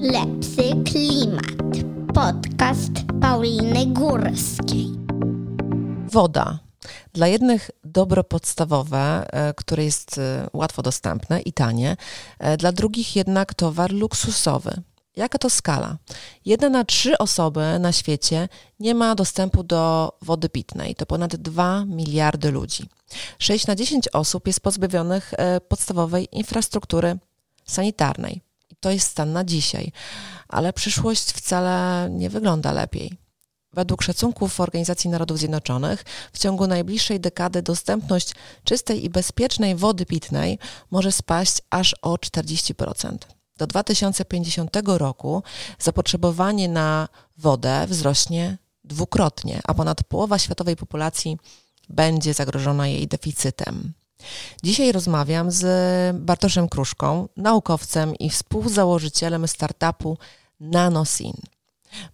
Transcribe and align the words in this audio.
Lepszy 0.00 0.84
klimat. 0.92 1.76
Podcast 2.14 2.92
Pauliny 3.20 3.86
Górskiej. 3.86 4.86
Woda. 6.06 6.58
Dla 7.12 7.26
jednych 7.26 7.70
dobro 7.84 8.24
podstawowe, 8.24 9.26
e, 9.32 9.54
które 9.54 9.84
jest 9.84 10.18
e, 10.18 10.48
łatwo 10.52 10.82
dostępne 10.82 11.40
i 11.40 11.52
tanie, 11.52 11.96
e, 12.38 12.56
dla 12.56 12.72
drugich 12.72 13.16
jednak 13.16 13.54
towar 13.54 13.92
luksusowy. 13.92 14.82
Jaka 15.16 15.38
to 15.38 15.50
skala? 15.50 15.96
Jedna 16.44 16.68
na 16.68 16.84
trzy 16.84 17.18
osoby 17.18 17.78
na 17.80 17.92
świecie 17.92 18.48
nie 18.80 18.94
ma 18.94 19.14
dostępu 19.14 19.62
do 19.62 20.12
wody 20.22 20.48
pitnej. 20.48 20.94
To 20.94 21.06
ponad 21.06 21.36
2 21.36 21.84
miliardy 21.84 22.50
ludzi. 22.50 22.88
6 23.38 23.66
na 23.66 23.76
10 23.76 24.08
osób 24.08 24.46
jest 24.46 24.60
pozbawionych 24.60 25.34
podstawowej 25.68 26.28
infrastruktury 26.32 27.18
sanitarnej. 27.64 28.47
To 28.80 28.90
jest 28.90 29.10
stan 29.10 29.32
na 29.32 29.44
dzisiaj. 29.44 29.92
Ale 30.48 30.72
przyszłość 30.72 31.32
wcale 31.32 32.08
nie 32.10 32.30
wygląda 32.30 32.72
lepiej. 32.72 33.18
Według 33.72 34.02
szacunków 34.02 34.60
Organizacji 34.60 35.10
Narodów 35.10 35.38
Zjednoczonych 35.38 36.04
w 36.32 36.38
ciągu 36.38 36.66
najbliższej 36.66 37.20
dekady 37.20 37.62
dostępność 37.62 38.34
czystej 38.64 39.04
i 39.04 39.10
bezpiecznej 39.10 39.76
wody 39.76 40.06
pitnej 40.06 40.58
może 40.90 41.12
spaść 41.12 41.62
aż 41.70 41.94
o 42.02 42.14
40%. 42.14 43.16
Do 43.56 43.66
2050 43.66 44.76
roku 44.86 45.42
zapotrzebowanie 45.78 46.68
na 46.68 47.08
wodę 47.36 47.86
wzrośnie 47.86 48.58
dwukrotnie, 48.84 49.60
a 49.64 49.74
ponad 49.74 50.04
połowa 50.04 50.38
światowej 50.38 50.76
populacji 50.76 51.38
będzie 51.88 52.34
zagrożona 52.34 52.88
jej 52.88 53.08
deficytem. 53.08 53.92
Dzisiaj 54.62 54.92
rozmawiam 54.92 55.50
z 55.50 55.66
Bartoszem 56.16 56.68
Kruszką, 56.68 57.28
naukowcem 57.36 58.14
i 58.14 58.30
współzałożycielem 58.30 59.48
startupu 59.48 60.18
NanoSyn. 60.60 61.32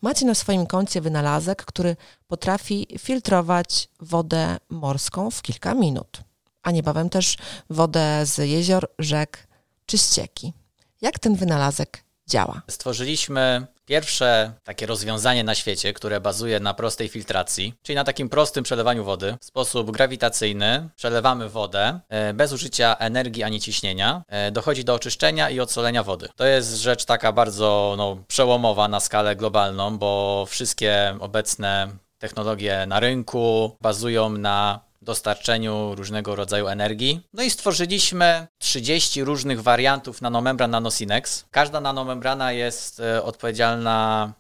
Macie 0.02 0.26
na 0.26 0.34
swoim 0.34 0.66
koncie 0.66 1.00
wynalazek, 1.00 1.64
który 1.64 1.96
potrafi 2.26 2.86
filtrować 2.98 3.88
wodę 4.00 4.56
morską 4.70 5.30
w 5.30 5.42
kilka 5.42 5.74
minut, 5.74 6.20
a 6.62 6.70
niebawem 6.70 7.10
też 7.10 7.36
wodę 7.70 8.26
z 8.26 8.38
jezior, 8.38 8.88
rzek 8.98 9.46
czy 9.86 9.98
ścieki. 9.98 10.52
Jak 11.00 11.18
ten 11.18 11.36
wynalazek 11.36 12.04
działa? 12.26 12.62
Stworzyliśmy 12.70 13.66
Pierwsze 13.86 14.52
takie 14.62 14.86
rozwiązanie 14.86 15.44
na 15.44 15.54
świecie, 15.54 15.92
które 15.92 16.20
bazuje 16.20 16.60
na 16.60 16.74
prostej 16.74 17.08
filtracji, 17.08 17.74
czyli 17.82 17.96
na 17.96 18.04
takim 18.04 18.28
prostym 18.28 18.64
przelewaniu 18.64 19.04
wody 19.04 19.36
w 19.40 19.44
sposób 19.44 19.90
grawitacyjny. 19.90 20.88
Przelewamy 20.96 21.48
wodę 21.48 22.00
e, 22.08 22.34
bez 22.34 22.52
użycia 22.52 22.96
energii 22.98 23.42
ani 23.42 23.60
ciśnienia. 23.60 24.22
E, 24.28 24.50
dochodzi 24.50 24.84
do 24.84 24.94
oczyszczenia 24.94 25.50
i 25.50 25.60
odsolenia 25.60 26.02
wody. 26.02 26.28
To 26.36 26.46
jest 26.46 26.76
rzecz 26.76 27.04
taka 27.04 27.32
bardzo 27.32 27.94
no, 27.96 28.16
przełomowa 28.28 28.88
na 28.88 29.00
skalę 29.00 29.36
globalną, 29.36 29.98
bo 29.98 30.44
wszystkie 30.48 31.16
obecne 31.20 31.88
technologie 32.18 32.86
na 32.86 33.00
rynku 33.00 33.76
bazują 33.80 34.30
na 34.30 34.80
dostarczeniu 35.04 35.94
różnego 35.94 36.36
rodzaju 36.36 36.68
energii. 36.68 37.20
No 37.32 37.42
i 37.42 37.50
stworzyliśmy 37.50 38.46
30 38.58 39.24
różnych 39.24 39.62
wariantów 39.62 40.22
nanomembran 40.22 40.70
Nanosinex. 40.70 41.44
Każda 41.50 41.80
nanomembrana 41.80 42.52
jest 42.52 43.00
e, 43.00 43.22
odpowiedzialna, 43.22 44.32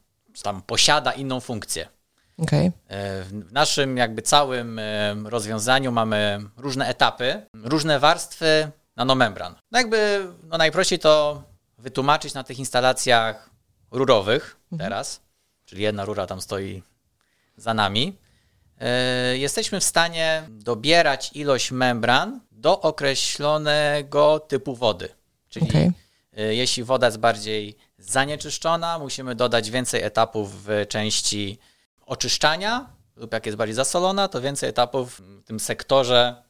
tam 0.42 0.62
posiada 0.62 1.12
inną 1.12 1.40
funkcję. 1.40 1.88
Okay. 2.38 2.72
E, 2.88 3.22
w 3.22 3.52
naszym 3.52 3.96
jakby 3.96 4.22
całym 4.22 4.78
e, 4.78 5.14
rozwiązaniu 5.24 5.92
mamy 5.92 6.40
różne 6.56 6.86
etapy, 6.86 7.46
różne 7.54 8.00
warstwy 8.00 8.70
nanomembran. 8.96 9.54
No 9.72 9.78
jakby 9.78 10.26
no 10.42 10.58
najprościej 10.58 10.98
to 10.98 11.42
wytłumaczyć 11.78 12.34
na 12.34 12.44
tych 12.44 12.58
instalacjach 12.58 13.50
rurowych 13.90 14.56
mhm. 14.72 14.88
teraz, 14.90 15.20
czyli 15.64 15.82
jedna 15.82 16.04
rura 16.04 16.26
tam 16.26 16.40
stoi 16.40 16.82
za 17.56 17.74
nami. 17.74 18.16
E, 18.80 19.38
jesteśmy 19.38 19.80
w 19.80 19.84
stanie 19.84 20.42
dobierać 20.50 21.30
ilość 21.34 21.70
membran 21.70 22.40
do 22.50 22.80
określonego 22.80 24.40
typu 24.40 24.74
wody. 24.74 25.08
Czyli 25.48 25.68
okay. 25.68 25.92
E, 26.36 26.54
jeśli 26.54 26.84
woda 26.84 27.06
jest 27.06 27.18
bardziej 27.18 27.76
zanieczyszczona, 27.98 28.98
musimy 28.98 29.34
dodać 29.34 29.70
więcej 29.70 30.02
etapów 30.02 30.64
w 30.64 30.86
części 30.88 31.58
oczyszczania, 32.06 32.86
lub 33.16 33.32
jak 33.32 33.46
jest 33.46 33.58
bardziej 33.58 33.74
zasolona, 33.74 34.28
to 34.28 34.40
więcej 34.40 34.68
etapów 34.68 35.20
w 35.20 35.44
tym 35.44 35.60
sektorze, 35.60 36.42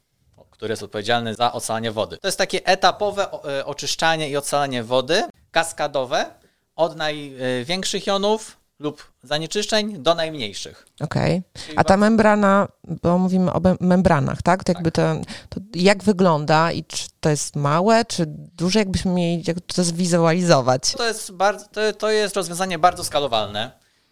który 0.51 0.73
jest 0.73 0.83
odpowiedzialny 0.83 1.35
za 1.35 1.53
ocalanie 1.53 1.93
wody. 1.93 2.19
To 2.19 2.29
jest 2.29 2.39
takie 2.39 2.67
etapowe 2.67 3.29
e, 3.33 3.67
oczyszczanie 3.67 4.31
i 4.31 4.37
ocalanie 4.37 4.83
wody, 4.83 5.25
kaskadowe, 5.51 6.35
od 6.77 6.97
największych 6.97 8.07
jonów 8.07 8.57
lub 8.79 9.13
zanieczyszczeń 9.23 10.03
do 10.03 10.15
najmniejszych. 10.15 10.87
Okej. 11.01 11.43
Okay. 11.55 11.75
A 11.77 11.85
ta 11.85 11.97
membrana, 11.97 12.69
bo 13.03 13.19
mówimy 13.19 13.53
o 13.53 13.61
membranach, 13.81 14.43
tak? 14.43 14.65
To 14.65 14.73
jakby 14.73 14.93
to, 14.93 15.03
to, 15.49 15.61
jak 15.75 16.03
wygląda 16.03 16.73
i 16.73 16.85
czy 16.85 17.09
to 17.21 17.31
jest 17.31 17.57
małe, 17.57 18.05
czy 18.05 18.25
duże, 18.29 18.79
jakbyśmy 18.79 19.11
mieli 19.13 19.45
jak 19.47 19.57
to 19.61 19.85
zwizualizować? 19.85 20.93
To 20.93 21.07
jest, 21.07 21.33
bardzo, 21.33 21.67
to, 21.69 21.93
to 21.93 22.11
jest 22.11 22.37
rozwiązanie 22.37 22.79
bardzo 22.79 23.05
skalowalne, 23.05 23.71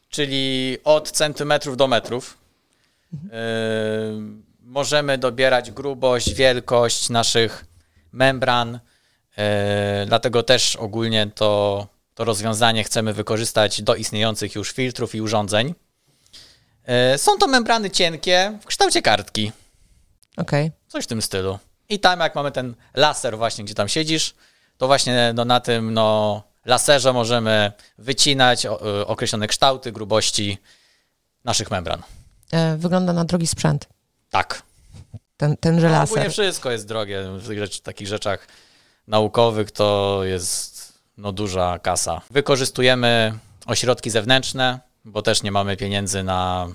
czyli 0.08 0.78
od 0.84 1.10
centymetrów 1.10 1.76
do 1.76 1.88
metrów. 1.88 2.38
Mhm. 3.12 3.30
Yy, 3.32 4.42
możemy 4.62 5.18
dobierać 5.18 5.70
grubość, 5.70 6.34
wielkość 6.34 7.10
naszych 7.10 7.64
membran, 8.12 8.72
yy, 9.36 9.44
dlatego 10.06 10.42
też 10.42 10.76
ogólnie 10.76 11.30
to 11.34 11.86
to 12.14 12.24
rozwiązanie 12.24 12.84
chcemy 12.84 13.12
wykorzystać 13.12 13.82
do 13.82 13.94
istniejących 13.94 14.54
już 14.54 14.72
filtrów 14.72 15.14
i 15.14 15.20
urządzeń. 15.20 15.74
E, 16.84 17.18
są 17.18 17.38
to 17.38 17.46
membrany 17.46 17.90
cienkie 17.90 18.58
w 18.60 18.66
kształcie 18.66 19.02
kartki. 19.02 19.52
Okej. 20.36 20.66
Okay. 20.66 20.78
Coś 20.88 21.04
w 21.04 21.06
tym 21.06 21.22
stylu. 21.22 21.58
I 21.88 22.00
tam 22.00 22.20
jak 22.20 22.34
mamy 22.34 22.52
ten 22.52 22.74
laser 22.94 23.36
właśnie, 23.36 23.64
gdzie 23.64 23.74
tam 23.74 23.88
siedzisz, 23.88 24.34
to 24.76 24.86
właśnie 24.86 25.32
no, 25.34 25.44
na 25.44 25.60
tym 25.60 25.94
no, 25.94 26.42
laserze 26.64 27.12
możemy 27.12 27.72
wycinać 27.98 28.66
e, 28.66 28.70
określone 29.06 29.46
kształty, 29.46 29.92
grubości 29.92 30.58
naszych 31.44 31.70
membran. 31.70 32.02
E, 32.52 32.76
wygląda 32.76 33.12
na 33.12 33.24
drogi 33.24 33.46
sprzęt. 33.46 33.88
Tak. 34.30 34.62
Ten, 35.36 35.56
tenże 35.56 35.86
no, 35.86 35.92
laser. 35.92 36.12
Ogólnie 36.12 36.30
wszystko 36.30 36.70
jest 36.70 36.88
drogie. 36.88 37.24
W 37.38 37.80
takich 37.80 38.08
rzeczach 38.08 38.46
naukowych 39.06 39.70
to 39.70 40.20
jest 40.24 40.81
no 41.16 41.32
duża 41.32 41.78
kasa. 41.78 42.20
Wykorzystujemy 42.30 43.38
ośrodki 43.66 44.10
zewnętrzne, 44.10 44.80
bo 45.04 45.22
też 45.22 45.42
nie 45.42 45.52
mamy 45.52 45.76
pieniędzy 45.76 46.22
na 46.22 46.68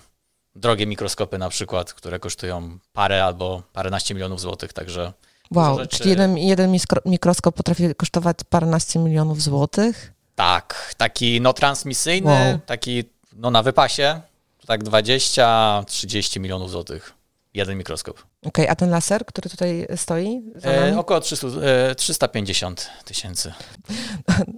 drogie 0.56 0.88
mikroskopy 0.88 1.38
na 1.38 1.50
przykład, 1.50 1.94
które 1.94 2.20
kosztują 2.20 2.80
parę 2.94 3.26
albo 3.26 3.64
paręnaście 3.74 4.14
milionów 4.14 4.42
złotych, 4.42 4.74
także... 4.74 5.14
Wow, 5.52 5.80
rzeczy... 5.80 5.98
czyli 5.98 6.10
jeden, 6.10 6.38
jeden 6.38 6.78
mikroskop 7.06 7.56
potrafi 7.56 7.96
kosztować 7.96 8.38
paręnaście 8.50 9.00
milionów 9.00 9.42
złotych? 9.42 10.14
Tak, 10.36 10.94
taki 10.98 11.42
no 11.42 11.54
transmisyjny, 11.54 12.32
wow. 12.32 12.60
taki 12.66 13.04
no 13.34 13.52
na 13.52 13.64
wypasie, 13.64 14.22
tak 14.68 14.84
20-30 14.84 16.40
milionów 16.40 16.72
złotych 16.72 17.17
jeden 17.54 17.78
mikroskop. 17.78 18.20
Okej, 18.20 18.50
okay, 18.50 18.70
a 18.70 18.76
ten 18.76 18.90
laser, 18.90 19.26
który 19.26 19.50
tutaj 19.50 19.88
stoi? 19.96 20.42
E, 20.66 21.00
około 21.00 21.20
300, 21.20 21.48
e, 21.48 21.96
350 21.96 22.90
tysięcy. 23.06 23.54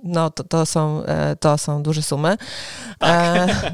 No, 0.03 0.29
to, 0.29 0.43
to, 0.43 0.65
są, 0.65 1.03
e, 1.05 1.35
to 1.35 1.57
są 1.57 1.83
duże 1.83 2.01
sumy. 2.01 2.37
Tak. 2.99 3.49
E, 3.49 3.71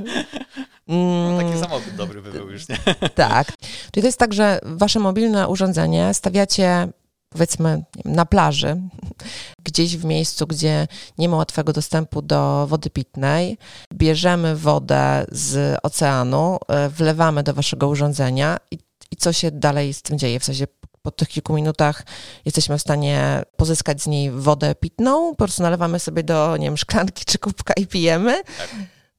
no, 0.87 1.37
taki 1.37 1.49
mm, 1.49 1.59
samochód 1.59 1.95
dobry 1.95 2.21
by 2.21 2.31
był 2.31 2.51
już, 2.51 2.69
nie? 2.69 2.77
Tak. 3.15 3.47
Czyli 3.91 4.01
to 4.01 4.07
jest 4.07 4.19
tak, 4.19 4.33
że 4.33 4.59
wasze 4.63 4.99
mobilne 4.99 5.47
urządzenie 5.47 6.13
stawiacie 6.13 6.87
powiedzmy 7.35 7.83
na 8.05 8.25
plaży, 8.25 8.81
gdzieś 9.67 9.97
w 9.97 10.05
miejscu, 10.05 10.47
gdzie 10.47 10.87
nie 11.17 11.29
ma 11.29 11.37
łatwego 11.37 11.73
dostępu 11.73 12.21
do 12.21 12.67
wody 12.67 12.89
pitnej. 12.89 13.57
Bierzemy 13.93 14.55
wodę 14.55 15.25
z 15.31 15.79
oceanu, 15.83 16.57
e, 16.67 16.89
wlewamy 16.89 17.43
do 17.43 17.53
waszego 17.53 17.87
urządzenia 17.87 18.57
i 18.71 18.77
i 19.11 19.17
co 19.17 19.33
się 19.33 19.51
dalej 19.51 19.93
z 19.93 20.01
tym 20.01 20.19
dzieje? 20.19 20.39
W 20.39 20.45
sensie 20.45 20.67
po 21.01 21.11
tych 21.11 21.27
kilku 21.27 21.53
minutach 21.53 22.03
jesteśmy 22.45 22.77
w 22.77 22.81
stanie 22.81 23.43
pozyskać 23.57 24.01
z 24.01 24.07
niej 24.07 24.31
wodę 24.31 24.75
pitną, 24.75 25.31
po 25.31 25.35
prostu 25.35 25.63
nalewamy 25.63 25.99
sobie 25.99 26.23
do, 26.23 26.57
nie 26.57 26.67
wiem, 26.67 26.77
szklanki 26.77 27.25
czy 27.25 27.37
kubka 27.37 27.73
i 27.73 27.87
pijemy. 27.87 28.43
Tak. 28.43 28.69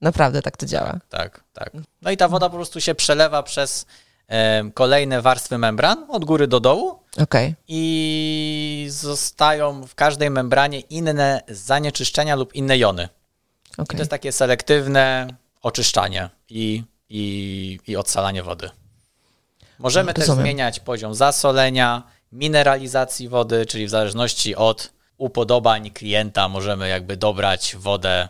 Naprawdę 0.01 0.43
tak 0.43 0.57
to 0.57 0.67
działa. 0.67 0.99
Tak, 1.09 1.45
tak. 1.53 1.71
No 2.03 2.11
i 2.11 2.17
ta 2.17 2.29
woda 2.29 2.49
po 2.49 2.57
prostu 2.57 2.81
się 2.81 2.95
przelewa 2.95 3.43
przez 3.43 3.87
e, 4.29 4.71
kolejne 4.71 5.23
warstwy 5.23 5.59
membran 5.59 6.07
od 6.09 6.25
góry 6.25 6.47
do 6.47 6.61
dołu. 6.61 6.99
Okay. 7.23 7.55
I 7.69 8.87
zostają 8.91 9.87
w 9.87 9.95
każdej 9.95 10.31
membranie 10.31 10.81
inne 10.81 11.43
zanieczyszczenia 11.49 12.37
lub 12.37 12.55
inne 12.55 12.79
jony. 12.79 13.09
Okay. 13.73 13.87
to 13.87 13.97
jest 13.97 14.11
takie 14.11 14.33
selektywne 14.33 15.29
oczyszczanie 15.63 16.31
i, 16.49 16.83
i, 17.09 17.79
i 17.87 17.97
odsalanie 17.97 18.43
wody. 18.43 18.71
Możemy 19.79 20.15
też 20.15 20.27
zmieniać 20.27 20.81
poziom 20.81 21.15
zasolenia, 21.15 22.03
mineralizacji 22.33 23.29
wody, 23.29 23.67
czyli 23.67 23.87
w 23.87 23.91
zależności 23.91 24.57
od 24.57 24.93
upodobań 25.19 25.91
klienta 25.91 26.49
możemy 26.49 26.89
jakby 26.89 27.17
dobrać 27.17 27.77
wodę 27.79 28.29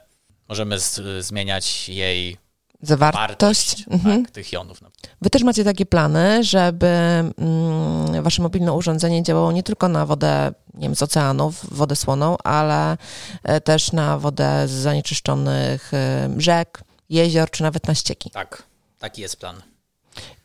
możemy 0.48 0.78
z, 0.78 1.24
zmieniać 1.24 1.88
jej 1.88 2.36
Zawartość. 2.82 3.28
wartość 3.28 3.84
Mhm. 3.90 4.24
tak, 4.24 4.32
tych 4.34 4.52
jonów. 4.52 4.80
Wy 5.22 5.30
też 5.30 5.42
macie 5.42 5.64
takie 5.64 5.86
plany, 5.86 6.44
żeby 6.44 6.86
mm, 6.86 8.22
wasze 8.22 8.42
mobilne 8.42 8.72
urządzenie 8.72 9.22
działało 9.22 9.52
nie 9.52 9.62
tylko 9.62 9.88
na 9.88 10.06
wodę 10.06 10.52
nie 10.76 10.88
wiem, 10.88 10.96
z 10.96 11.02
oceanów, 11.02 11.76
wodę 11.76 11.96
słoną, 11.96 12.36
ale 12.44 12.96
e, 13.42 13.60
też 13.60 13.92
na 13.92 14.18
wodę 14.18 14.68
z 14.68 14.70
zanieczyszczonych 14.70 15.94
e, 15.94 16.30
rzek, 16.36 16.82
jezior, 17.10 17.50
czy 17.50 17.62
nawet 17.62 17.88
na 17.88 17.94
ścieki. 17.94 18.30
Tak, 18.30 18.62
taki 18.98 19.22
jest 19.22 19.36
plan. 19.36 19.62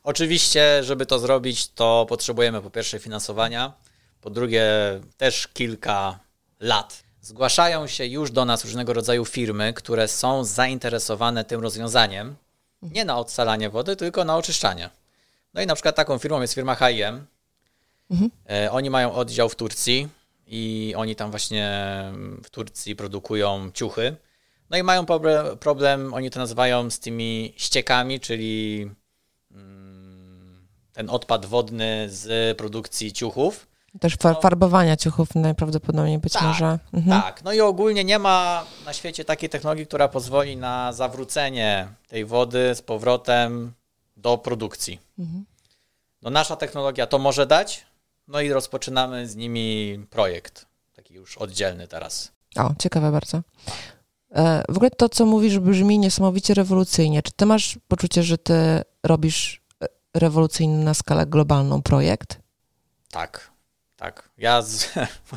Oczywiście, 0.04 0.84
żeby 0.84 1.06
to 1.06 1.20
zrobić, 1.20 1.68
to 1.68 2.06
potrzebujemy 2.10 2.62
po 2.62 2.70
pierwsze 2.70 3.00
finansowania, 3.00 3.74
po 4.22 4.30
drugie 4.30 4.66
też 5.18 5.48
kilka 5.48 6.20
lat. 6.60 7.04
Zgłaszają 7.22 7.88
się 7.88 8.06
już 8.06 8.32
do 8.32 8.46
nas 8.46 8.66
różnego 8.66 8.94
rodzaju 8.94 9.26
firmy, 9.26 9.74
które 9.74 10.08
są 10.08 10.44
zainteresowane 10.44 11.46
tym 11.46 11.62
rozwiązaniem, 11.62 12.36
nie 12.82 13.06
na 13.06 13.18
odsalanie 13.18 13.70
wody, 13.70 13.96
tylko 13.96 14.26
na 14.26 14.38
oczyszczanie. 14.38 14.90
No 15.54 15.62
i 15.62 15.66
na 15.66 15.76
przykład 15.76 15.96
taką 15.96 16.18
firmą 16.18 16.42
jest 16.42 16.54
firma 16.54 16.76
H&M. 16.76 17.26
E, 18.50 18.72
Oni 18.72 18.90
mają 18.90 19.14
oddział 19.14 19.50
w 19.50 19.56
Turcji 19.56 20.08
i 20.48 20.94
oni 20.98 21.16
tam 21.16 21.32
właśnie 21.32 21.72
w 22.44 22.50
Turcji 22.50 22.96
produkują 22.96 23.72
ciuchy. 23.74 24.16
No 24.70 24.78
i 24.78 24.84
mają 24.84 25.06
problem, 25.06 25.58
problem 25.58 26.14
oni 26.14 26.30
to 26.30 26.40
nazywają 26.40 26.90
z 26.90 27.00
tymi 27.00 27.54
ściekami, 27.58 28.20
czyli 28.20 28.90
mm, 29.52 30.68
ten 30.94 31.10
odpad 31.10 31.46
wodny 31.46 32.08
z 32.10 32.58
produkcji 32.58 33.14
ciuchów. 33.14 33.68
Też 34.00 34.18
far- 34.18 34.42
farbowania 34.42 34.96
ciuchów 34.98 35.36
najprawdopodobniej 35.36 36.18
być 36.20 36.34
Tak, 36.34 36.44
może. 36.44 36.80
Mhm. 36.94 37.22
Tak, 37.22 37.44
no 37.44 37.54
i 37.54 37.62
ogólnie 37.62 38.04
nie 38.04 38.20
ma 38.20 38.66
na 38.86 38.94
świecie 38.94 39.26
takiej 39.26 39.50
technologii, 39.50 39.88
która 39.88 40.08
pozwoli 40.08 40.58
na 40.58 40.94
zawrócenie 40.94 41.88
tej 42.08 42.26
wody 42.26 42.76
z 42.76 42.82
powrotem 42.82 43.74
do 44.18 44.38
produkcji. 44.38 45.00
No 46.22 46.30
nasza 46.30 46.56
technologia 46.56 47.08
to 47.08 47.20
może 47.20 47.46
dać, 47.46 47.86
no 48.28 48.42
i 48.42 48.50
rozpoczynamy 48.50 49.28
z 49.28 49.36
nimi 49.36 50.00
projekt, 50.10 50.66
taki 50.96 51.14
już 51.14 51.38
oddzielny 51.38 51.88
teraz. 51.88 52.32
O, 52.58 52.72
ciekawe 52.80 53.12
bardzo. 53.12 53.42
E, 54.32 54.64
W 54.70 54.76
ogóle 54.78 54.92
to, 54.92 55.10
co 55.10 55.26
mówisz, 55.26 55.60
brzmi 55.60 56.00
niesamowicie 56.00 56.54
rewolucyjnie. 56.54 57.22
Czy 57.24 57.32
ty 57.32 57.46
masz 57.46 57.80
poczucie, 57.88 58.24
że 58.24 58.38
ty 58.38 58.82
robisz 59.04 59.62
e, 59.84 59.88
rewolucyjny 60.14 60.84
na 60.84 60.94
skalę 60.94 61.26
globalną 61.26 61.82
projekt? 61.82 62.40
Tak, 63.12 63.51
tak. 64.02 64.30
Ja 64.38 64.62
z... 64.62 64.90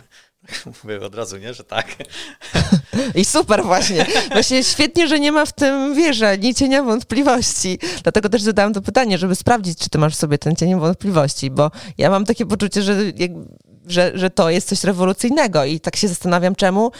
mówię 0.84 1.00
od 1.06 1.14
razu, 1.14 1.36
nie, 1.36 1.54
że 1.54 1.64
tak. 1.64 1.86
I 3.20 3.24
super 3.24 3.64
właśnie. 3.64 4.06
Właśnie 4.32 4.64
świetnie, 4.64 5.08
że 5.08 5.20
nie 5.20 5.32
ma 5.32 5.46
w 5.46 5.52
tym 5.52 5.94
wierzę, 5.94 6.38
nie 6.38 6.54
cienia 6.54 6.82
wątpliwości. 6.82 7.78
Dlatego 8.02 8.28
też 8.28 8.42
zadałam 8.42 8.72
to 8.72 8.82
pytanie, 8.82 9.18
żeby 9.18 9.34
sprawdzić, 9.34 9.78
czy 9.78 9.90
ty 9.90 9.98
masz 9.98 10.12
w 10.14 10.16
sobie 10.16 10.38
ten 10.38 10.56
cień 10.56 10.80
wątpliwości, 10.80 11.50
bo 11.50 11.70
ja 11.98 12.10
mam 12.10 12.24
takie 12.24 12.46
poczucie, 12.46 12.82
że, 12.82 12.96
że, 13.86 14.12
że 14.14 14.30
to 14.30 14.50
jest 14.50 14.68
coś 14.68 14.84
rewolucyjnego 14.84 15.64
i 15.64 15.80
tak 15.80 15.96
się 15.96 16.08
zastanawiam, 16.08 16.54
czemu 16.54 16.90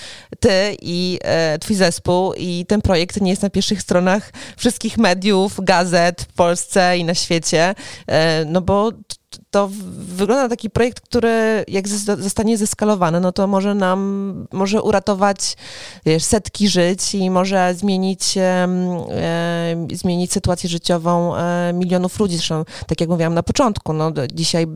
ty 0.40 0.76
i 0.82 1.18
e, 1.22 1.58
twój 1.58 1.76
zespół 1.76 2.34
i 2.34 2.66
ten 2.68 2.82
projekt 2.82 3.20
nie 3.20 3.30
jest 3.30 3.42
na 3.42 3.50
pierwszych 3.50 3.82
stronach 3.82 4.32
wszystkich 4.56 4.98
mediów, 4.98 5.60
gazet 5.62 6.22
w 6.22 6.32
Polsce 6.32 6.98
i 6.98 7.04
na 7.04 7.14
świecie, 7.14 7.74
e, 8.06 8.44
no 8.44 8.60
bo 8.60 8.92
to 9.50 9.70
wygląda 9.96 10.42
na 10.42 10.48
taki 10.48 10.70
projekt, 10.70 11.00
który 11.00 11.64
jak 11.68 11.88
zostanie 11.88 12.58
zeskalowany, 12.58 13.20
no 13.20 13.32
to 13.32 13.46
może 13.46 13.74
nam, 13.74 14.46
może 14.52 14.82
uratować 14.82 15.56
wiesz, 16.06 16.24
setki 16.24 16.68
żyć 16.68 17.14
i 17.14 17.30
może 17.30 17.74
zmienić, 17.74 18.38
e, 18.38 18.68
zmienić 19.92 20.32
sytuację 20.32 20.68
życiową 20.68 21.36
e, 21.36 21.72
milionów 21.72 22.20
ludzi. 22.20 22.36
Zresztą, 22.36 22.64
tak 22.86 23.00
jak 23.00 23.10
mówiłam 23.10 23.34
na 23.34 23.42
początku, 23.42 23.92
no, 23.92 24.12
dzisiaj 24.32 24.66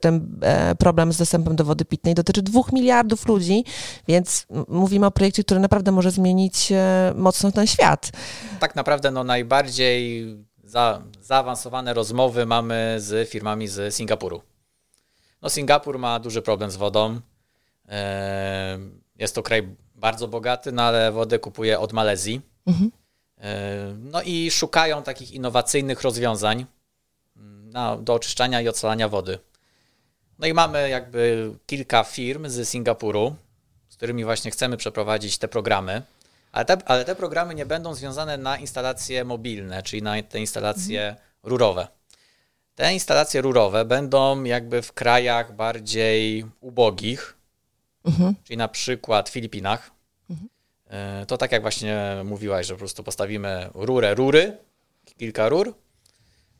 ten 0.00 0.38
e, 0.42 0.74
problem 0.74 1.12
z 1.12 1.18
dostępem 1.18 1.56
do 1.56 1.64
wody 1.64 1.84
pitnej 1.84 2.14
dotyczy 2.14 2.42
dwóch 2.42 2.72
miliardów 2.72 3.28
ludzi, 3.28 3.64
więc 4.08 4.46
mówimy 4.68 5.06
o 5.06 5.10
projekcie, 5.10 5.44
który 5.44 5.60
naprawdę 5.60 5.92
może 5.92 6.10
zmienić 6.10 6.72
e, 6.72 7.12
mocno 7.16 7.52
ten 7.52 7.66
świat. 7.66 8.10
Tak 8.60 8.76
naprawdę 8.76 9.10
no, 9.10 9.24
najbardziej 9.24 10.26
za, 10.68 11.02
zaawansowane 11.20 11.94
rozmowy 11.94 12.46
mamy 12.46 12.96
z 12.98 13.28
firmami 13.28 13.68
z 13.68 13.94
Singapuru. 13.94 14.42
No, 15.42 15.50
Singapur 15.50 15.98
ma 15.98 16.20
duży 16.20 16.42
problem 16.42 16.70
z 16.70 16.76
wodą. 16.76 17.20
Em, 17.86 19.00
Jest 19.16 19.34
to 19.34 19.42
kraj 19.42 19.76
bardzo 19.94 20.28
bogaty, 20.28 20.72
no 20.72 20.82
ale 20.82 21.12
wodę 21.12 21.38
kupuje 21.38 21.80
od 21.80 21.92
Malezji. 21.92 22.40
Em, 23.36 24.10
No 24.10 24.22
i 24.22 24.50
szukają 24.50 25.02
takich 25.02 25.32
innowacyjnych 25.32 26.02
rozwiązań 26.02 26.66
mm, 27.36 27.70
na, 27.70 27.96
do 27.96 28.14
oczyszczania 28.14 28.60
i 28.60 28.68
ocalania 28.68 29.08
wody. 29.08 29.38
No 30.38 30.46
i 30.46 30.54
mamy 30.54 30.88
jakby 30.88 31.52
kilka 31.66 32.04
firm 32.04 32.48
z 32.48 32.68
Singapuru, 32.68 33.36
z 33.88 33.96
którymi 33.96 34.24
właśnie 34.24 34.50
chcemy 34.50 34.76
przeprowadzić 34.76 35.38
te 35.38 35.48
programy. 35.48 36.02
Ale 36.52 36.64
te, 36.64 36.78
ale 36.86 37.04
te 37.04 37.14
programy 37.14 37.54
nie 37.54 37.66
będą 37.66 37.94
związane 37.94 38.36
na 38.38 38.56
instalacje 38.58 39.24
mobilne, 39.24 39.82
czyli 39.82 40.02
na 40.02 40.22
te 40.22 40.40
instalacje 40.40 41.16
rurowe. 41.42 41.88
Te 42.74 42.92
instalacje 42.94 43.40
rurowe 43.40 43.84
będą 43.84 44.44
jakby 44.44 44.82
w 44.82 44.92
krajach 44.92 45.56
bardziej 45.56 46.46
ubogich, 46.60 47.36
czyli 48.44 48.56
na 48.56 48.68
przykład 48.68 49.28
w 49.28 49.32
Filipinach. 49.32 49.90
E, 50.90 51.26
To 51.26 51.36
tak 51.38 51.52
jak 51.52 51.62
właśnie 51.62 52.16
mówiłaś, 52.24 52.66
że 52.66 52.74
po 52.74 52.78
prostu 52.78 53.04
postawimy 53.04 53.70
rurę, 53.74 54.14
rury, 54.14 54.58
kilka 55.18 55.48
rur, 55.48 55.74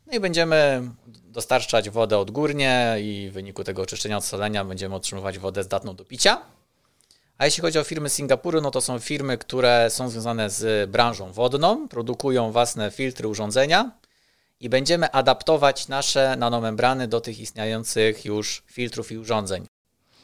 no 0.07 0.13
i 0.13 0.21
będziemy 0.21 0.91
dostarczać 1.07 1.91
wodę 1.91 2.19
odgórnie 2.19 2.97
i 3.01 3.29
w 3.31 3.33
wyniku 3.33 3.65
tego 3.65 3.83
oczyszczenia, 3.83 4.17
odsolenia 4.17 4.65
będziemy 4.65 4.95
otrzymywać 4.95 5.39
wodę 5.39 5.63
zdatną 5.65 5.97
do 5.97 6.05
picia. 6.05 6.41
A 7.39 7.45
jeśli 7.45 7.61
chodzi 7.61 7.79
o 7.79 7.85
firmy 7.85 8.09
z 8.09 8.13
Singapuru, 8.13 8.61
no 8.61 8.71
to 8.71 8.81
są 8.81 8.99
firmy, 8.99 9.39
które 9.39 9.91
są 9.91 10.09
związane 10.09 10.51
z 10.51 10.91
branżą 10.91 11.33
wodną, 11.33 11.89
produkują 11.89 12.53
własne 12.53 12.91
filtry, 12.91 13.29
urządzenia 13.29 13.91
i 14.61 14.69
będziemy 14.69 15.13
adaptować 15.13 15.89
nasze 15.89 16.37
nanomembrany 16.37 17.09
do 17.09 17.21
tych 17.21 17.41
istniejących 17.41 18.25
już 18.25 18.63
filtrów 18.67 19.13
i 19.13 19.19
urządzeń. 19.19 19.67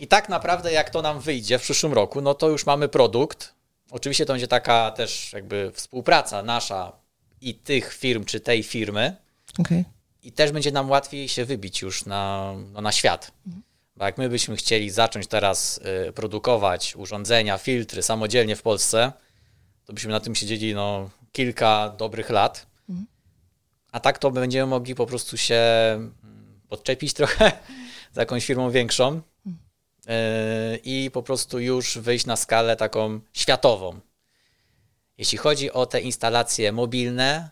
I 0.00 0.06
tak 0.06 0.28
naprawdę, 0.28 0.72
jak 0.72 0.90
to 0.90 1.02
nam 1.02 1.20
wyjdzie 1.20 1.58
w 1.58 1.62
przyszłym 1.62 1.92
roku, 1.92 2.20
no 2.20 2.34
to 2.34 2.48
już 2.48 2.66
mamy 2.66 2.88
produkt. 2.88 3.54
Oczywiście 3.90 4.26
to 4.26 4.32
będzie 4.32 4.48
taka 4.48 4.90
też 4.90 5.32
jakby 5.32 5.72
współpraca 5.74 6.42
nasza 6.42 6.92
i 7.40 7.54
tych 7.54 7.94
firm, 7.94 8.24
czy 8.24 8.40
tej 8.40 8.62
firmy, 8.62 9.16
Okej. 9.58 9.84
i 10.22 10.32
też 10.32 10.52
będzie 10.52 10.72
nam 10.72 10.90
łatwiej 10.90 11.28
się 11.28 11.44
wybić 11.44 11.82
już 11.82 12.06
na, 12.06 12.54
no, 12.72 12.80
na 12.80 12.92
świat. 12.92 13.32
Bo 13.96 14.04
jak 14.04 14.18
my 14.18 14.28
byśmy 14.28 14.56
chcieli 14.56 14.90
zacząć 14.90 15.26
teraz 15.26 15.80
y, 16.08 16.12
produkować 16.12 16.96
urządzenia, 16.96 17.58
filtry 17.58 18.02
samodzielnie 18.02 18.56
w 18.56 18.62
Polsce, 18.62 19.12
to 19.84 19.92
byśmy 19.92 20.12
na 20.12 20.20
tym 20.20 20.34
siedzieli 20.34 20.74
no, 20.74 21.10
kilka 21.32 21.94
dobrych 21.98 22.30
lat. 22.30 22.66
A 23.92 24.00
tak 24.00 24.18
to 24.18 24.30
będziemy 24.30 24.66
mogli 24.66 24.94
po 24.94 25.06
prostu 25.06 25.36
się 25.36 25.54
mm, 25.94 26.14
podczepić 26.68 27.14
trochę 27.14 27.52
z 28.12 28.16
jakąś 28.16 28.46
firmą 28.46 28.70
większą 28.70 29.16
y, 29.16 29.20
i 30.84 31.10
po 31.12 31.22
prostu 31.22 31.60
już 31.60 31.98
wyjść 31.98 32.26
na 32.26 32.36
skalę 32.36 32.76
taką 32.76 33.20
światową. 33.32 34.00
Jeśli 35.18 35.38
chodzi 35.38 35.72
o 35.72 35.86
te 35.86 36.00
instalacje 36.00 36.72
mobilne, 36.72 37.50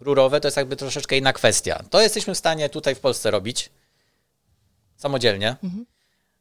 rurowe, 0.00 0.40
to 0.40 0.48
jest 0.48 0.56
jakby 0.56 0.76
troszeczkę 0.76 1.16
inna 1.16 1.32
kwestia. 1.32 1.84
To 1.90 2.00
jesteśmy 2.00 2.34
w 2.34 2.38
stanie 2.38 2.68
tutaj 2.68 2.94
w 2.94 3.00
Polsce 3.00 3.30
robić 3.30 3.70
samodzielnie. 5.02 5.56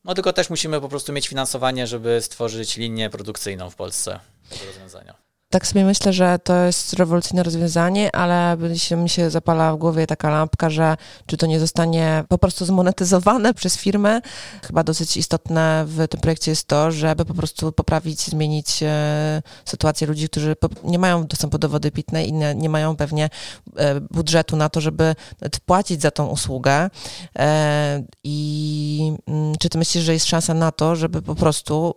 No 0.04 0.14
tylko 0.14 0.34
też 0.34 0.50
musimy 0.50 0.82
po 0.82 0.90
prostu 0.90 1.14
mieć 1.14 1.28
finansowanie, 1.28 1.88
żeby 1.88 2.22
stworzyć 2.22 2.78
linię 2.78 3.10
produkcyjną 3.10 3.70
w 3.70 3.76
Polsce 3.76 4.20
tego 4.50 4.66
rozwiązania. 4.66 5.31
Tak 5.52 5.68
sobie 5.68 5.86
myślę, 5.86 6.14
że 6.14 6.40
to 6.44 6.56
jest 6.56 6.94
rewolucyjne 6.94 7.44
rozwiązanie, 7.44 8.16
ale 8.16 8.58
się, 8.76 8.96
mi 8.96 9.10
się 9.10 9.30
zapala 9.30 9.74
w 9.74 9.78
głowie 9.78 10.08
taka 10.08 10.30
lampka, 10.30 10.70
że 10.70 10.98
czy 11.26 11.38
to 11.38 11.46
nie 11.46 11.60
zostanie 11.60 12.24
po 12.30 12.38
prostu 12.38 12.66
zmonetyzowane 12.66 13.54
przez 13.60 13.78
firmę. 13.78 14.22
Chyba 14.64 14.84
dosyć 14.84 15.18
istotne 15.18 15.84
w 15.88 16.08
tym 16.08 16.20
projekcie 16.20 16.52
jest 16.52 16.68
to, 16.68 16.92
żeby 16.92 17.26
po 17.26 17.34
prostu 17.34 17.72
poprawić, 17.72 18.22
zmienić 18.22 18.84
e, 18.84 19.42
sytuację 19.66 20.08
ludzi, 20.08 20.30
którzy 20.30 20.56
nie 20.84 21.00
mają 21.00 21.28
dostępu 21.28 21.58
do 21.58 21.70
wody 21.70 21.92
pitnej 21.92 22.30
i 22.30 22.34
nie, 22.34 22.56
nie 22.56 22.70
mają 22.70 22.96
pewnie 22.96 23.30
e, 23.78 24.02
budżetu 24.02 24.56
na 24.56 24.70
to, 24.70 24.82
żeby 24.82 25.16
płacić 25.66 26.02
za 26.02 26.12
tą 26.12 26.28
usługę. 26.28 26.90
E, 27.40 28.04
I 28.24 29.14
mm, 29.28 29.56
czy 29.60 29.70
ty 29.70 29.78
myślisz, 29.78 30.04
że 30.04 30.14
jest 30.14 30.26
szansa 30.26 30.54
na 30.54 30.72
to, 30.72 30.96
żeby 30.96 31.22
po 31.22 31.36
prostu 31.36 31.96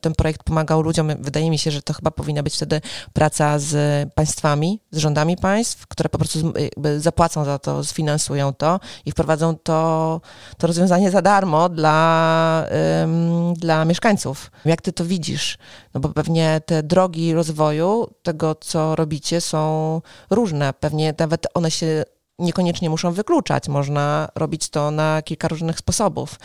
ten 0.00 0.14
projekt 0.14 0.42
pomagał 0.42 0.82
ludziom? 0.82 1.08
Wydaje 1.18 1.50
mi 1.50 1.58
się, 1.58 1.70
że 1.70 1.82
to 1.82 1.92
chyba 1.92 2.10
powinna 2.10 2.42
być 2.42 2.54
wtedy 2.54 2.80
praca 3.12 3.58
z 3.58 3.74
państwami, 4.14 4.80
z 4.90 4.98
rządami 4.98 5.36
państw, 5.36 5.86
które 5.86 6.08
po 6.08 6.18
prostu 6.18 6.52
zapłacą 6.96 7.44
za 7.44 7.58
to, 7.58 7.84
sfinansują 7.84 8.52
to 8.52 8.80
i 9.06 9.12
wprowadzą 9.12 9.56
to, 9.56 10.20
to 10.58 10.66
rozwiązanie 10.66 11.10
za 11.10 11.22
darmo 11.22 11.68
dla, 11.68 12.66
ym, 13.02 13.54
dla 13.54 13.84
mieszkańców. 13.84 14.50
Jak 14.64 14.82
ty 14.82 14.92
to 14.92 15.04
widzisz? 15.04 15.58
No 15.94 16.00
bo 16.00 16.08
pewnie 16.08 16.60
te 16.66 16.82
drogi 16.82 17.34
rozwoju 17.34 18.10
tego, 18.22 18.54
co 18.54 18.96
robicie, 18.96 19.40
są 19.40 20.00
różne. 20.30 20.72
Pewnie 20.72 21.14
nawet 21.18 21.46
one 21.54 21.70
się 21.70 22.04
niekoniecznie 22.38 22.90
muszą 22.90 23.12
wykluczać. 23.12 23.68
Można 23.68 24.28
robić 24.34 24.68
to 24.68 24.90
na 24.90 25.22
kilka 25.22 25.48
różnych 25.48 25.78
sposobów. 25.78 26.38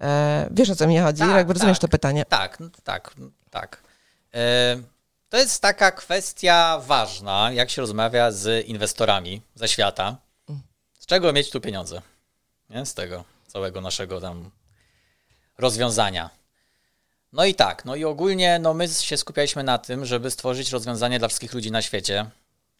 E, 0.00 0.48
wiesz 0.50 0.70
o 0.70 0.76
co 0.76 0.86
mi 0.86 0.98
chodzi? 0.98 1.20
Tak, 1.20 1.36
Jakby 1.36 1.52
rozumiesz 1.52 1.78
tak. 1.78 1.82
to 1.82 1.88
pytanie? 1.88 2.24
Tak, 2.24 2.58
tak, 2.84 3.14
tak. 3.50 3.82
E, 4.34 4.76
To 5.28 5.36
jest 5.36 5.62
taka 5.62 5.92
kwestia 5.92 6.80
ważna, 6.86 7.50
jak 7.52 7.70
się 7.70 7.82
rozmawia 7.82 8.30
z 8.30 8.66
inwestorami 8.66 9.42
ze 9.54 9.68
świata. 9.68 10.16
Z 10.98 11.06
czego 11.06 11.32
mieć 11.32 11.50
tu 11.50 11.60
pieniądze? 11.60 12.02
Nie? 12.70 12.86
Z 12.86 12.94
tego 12.94 13.24
całego 13.46 13.80
naszego 13.80 14.20
tam 14.20 14.50
rozwiązania. 15.58 16.30
No 17.32 17.44
i 17.44 17.54
tak, 17.54 17.84
no 17.84 17.94
i 17.94 18.04
ogólnie 18.04 18.58
no 18.58 18.74
my 18.74 18.88
się 18.88 19.16
skupialiśmy 19.16 19.62
na 19.62 19.78
tym, 19.78 20.04
żeby 20.06 20.30
stworzyć 20.30 20.72
rozwiązanie 20.72 21.18
dla 21.18 21.28
wszystkich 21.28 21.54
ludzi 21.54 21.70
na 21.70 21.82
świecie. 21.82 22.30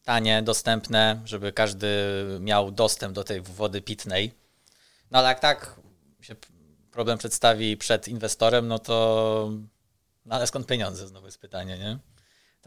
Tanie, 0.05 0.43
dostępne, 0.43 1.21
żeby 1.25 1.53
każdy 1.53 1.89
miał 2.41 2.71
dostęp 2.71 3.15
do 3.15 3.25
tej 3.25 3.41
wody 3.41 3.83
pitnej. 3.83 4.35
No 5.11 5.19
ale 5.19 5.29
jak 5.29 5.41
tak 5.41 5.77
się 6.21 6.37
problem 6.91 7.19
przedstawi 7.19 7.77
przed 7.77 8.09
inwestorem, 8.09 8.69
no 8.69 8.79
to 8.79 9.51
no 10.25 10.35
ale 10.35 10.47
skąd 10.47 10.67
pieniądze? 10.67 11.09
Znowu 11.09 11.27
jest 11.27 11.41
pytanie, 11.41 11.79
nie? 11.79 11.99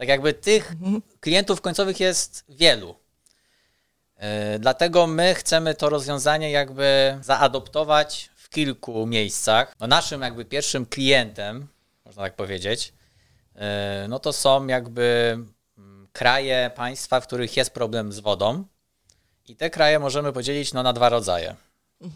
Tak 0.00 0.08
jakby 0.08 0.34
tych 0.34 0.72
klientów 1.20 1.60
końcowych 1.60 2.00
jest 2.00 2.44
wielu. 2.48 2.94
Yy, 4.16 4.24
Dlatego 4.58 5.06
my 5.06 5.34
chcemy 5.34 5.74
to 5.74 5.88
rozwiązanie 5.88 6.50
jakby 6.50 7.18
zaadoptować 7.22 8.30
w 8.36 8.48
kilku 8.48 9.06
miejscach. 9.06 9.74
No 9.80 9.86
naszym 9.86 10.22
jakby 10.22 10.44
pierwszym 10.44 10.86
klientem, 10.86 11.66
można 12.04 12.22
tak 12.22 12.36
powiedzieć, 12.36 12.92
yy, 13.54 13.60
no 14.08 14.18
to 14.18 14.32
są 14.32 14.66
jakby 14.66 15.38
mm, 15.78 16.08
kraje, 16.12 16.70
państwa, 16.74 17.20
w 17.20 17.26
których 17.26 17.56
jest 17.56 17.70
problem 17.70 18.12
z 18.12 18.20
wodą. 18.20 18.64
I 19.48 19.56
te 19.56 19.70
kraje 19.70 19.98
możemy 19.98 20.32
podzielić 20.32 20.72
no, 20.72 20.82
na 20.82 20.92
dwa 20.92 21.08
rodzaje. 21.08 21.56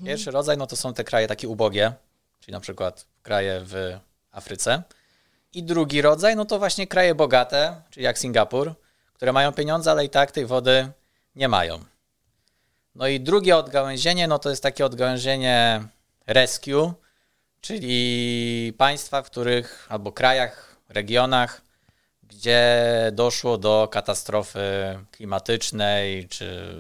Pierwszy 0.04 0.30
rodzaj 0.30 0.56
no 0.56 0.66
to 0.66 0.76
są 0.76 0.94
te 0.94 1.04
kraje 1.04 1.28
takie 1.28 1.48
ubogie, 1.48 1.92
czyli 2.40 2.52
na 2.52 2.60
przykład 2.60 3.06
kraje 3.22 3.60
w 3.64 3.98
Afryce. 4.30 4.82
I 5.54 5.62
drugi 5.62 6.02
rodzaj 6.02 6.36
no 6.36 6.44
to 6.44 6.58
właśnie 6.58 6.86
kraje 6.86 7.14
bogate, 7.14 7.82
czyli 7.90 8.04
jak 8.04 8.18
Singapur, 8.18 8.74
które 9.12 9.32
mają 9.32 9.52
pieniądze, 9.52 9.90
ale 9.90 10.04
i 10.04 10.10
tak 10.10 10.30
tej 10.30 10.46
wody 10.46 10.92
nie 11.36 11.48
mają. 11.48 11.84
No 12.94 13.06
i 13.06 13.20
drugie 13.20 13.56
odgałęzienie, 13.56 14.28
no 14.28 14.38
to 14.38 14.50
jest 14.50 14.62
takie 14.62 14.86
odgałęzienie 14.86 15.82
rescue, 16.26 16.94
czyli 17.60 18.72
państwa, 18.78 19.22
w 19.22 19.26
których, 19.26 19.86
albo 19.88 20.12
krajach, 20.12 20.76
regionach, 20.88 21.60
gdzie 22.22 22.86
doszło 23.12 23.58
do 23.58 23.88
katastrofy 23.90 24.98
klimatycznej, 25.10 26.28
czy 26.28 26.74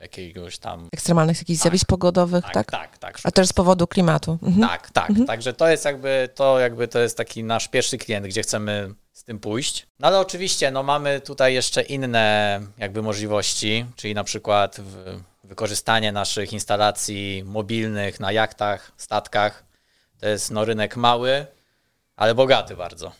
jakiegoś 0.00 0.58
tam... 0.58 0.88
Ekstremalnych 0.92 1.38
jakichś 1.38 1.60
zjawisk 1.60 1.86
pogodowych, 1.86 2.44
tak? 2.44 2.52
Tak, 2.52 2.70
tak, 2.70 2.98
tak. 2.98 3.18
A 3.24 3.30
też 3.30 3.48
z 3.48 3.52
powodu 3.52 3.86
klimatu. 3.86 4.38
Mhm. 4.42 4.68
Tak, 4.68 4.90
tak. 4.90 5.10
Także 5.26 5.52
to 5.52 5.68
jest 5.68 5.84
jakby 5.84 6.28
to, 6.34 6.58
jakby 6.58 6.88
to 6.88 6.98
jest 6.98 7.16
taki 7.16 7.44
nasz 7.44 7.68
pierwszy 7.68 7.98
klient, 7.98 8.26
gdzie 8.26 8.42
chcemy 8.42 8.94
z 9.12 9.24
tym 9.24 9.38
pójść. 9.38 9.86
No 9.98 10.08
ale 10.08 10.18
oczywiście 10.20 10.70
no, 10.70 10.82
mamy 10.82 11.20
tutaj 11.20 11.54
jeszcze 11.54 11.82
inne 11.82 12.60
jakby 12.78 13.02
możliwości, 13.02 13.86
czyli 13.96 14.14
na 14.14 14.24
przykład 14.24 14.80
wykorzystanie 15.44 16.12
naszych 16.12 16.52
instalacji 16.52 17.42
mobilnych 17.46 18.20
na 18.20 18.32
jachtach, 18.32 18.92
statkach. 18.96 19.64
To 20.20 20.28
jest 20.28 20.50
no, 20.50 20.64
rynek 20.64 20.96
mały, 20.96 21.46
ale 22.16 22.34
bogaty 22.34 22.76
bardzo. 22.76 23.12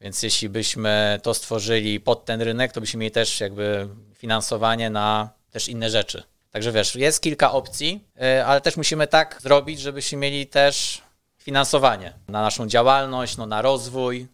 Więc 0.00 0.22
jeśli 0.22 0.48
byśmy 0.48 1.20
to 1.22 1.34
stworzyli 1.34 2.00
pod 2.00 2.24
ten 2.24 2.42
rynek, 2.42 2.72
to 2.72 2.80
byśmy 2.80 3.00
mieli 3.00 3.10
też 3.10 3.40
jakby 3.40 3.88
finansowanie 4.14 4.90
na 4.90 5.37
też 5.50 5.68
inne 5.68 5.90
rzeczy. 5.90 6.22
Także 6.50 6.72
wiesz, 6.72 6.94
jest 6.94 7.22
kilka 7.22 7.52
opcji, 7.52 8.04
y, 8.22 8.44
ale 8.44 8.60
też 8.60 8.76
musimy 8.76 9.06
tak 9.06 9.38
zrobić, 9.42 9.80
żebyśmy 9.80 10.18
mieli 10.18 10.46
też 10.46 11.02
finansowanie 11.38 12.12
na 12.28 12.42
naszą 12.42 12.66
działalność, 12.66 13.36
no, 13.36 13.46
na 13.46 13.62
rozwój 13.62 14.26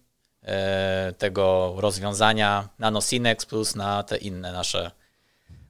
y, 0.43 1.13
tego 1.13 1.75
rozwiązania 1.77 2.69
NanoSynex 2.79 3.47
plus 3.47 3.75
na 3.75 4.03
te 4.03 4.17
inne 4.17 4.53
nasze 4.53 4.91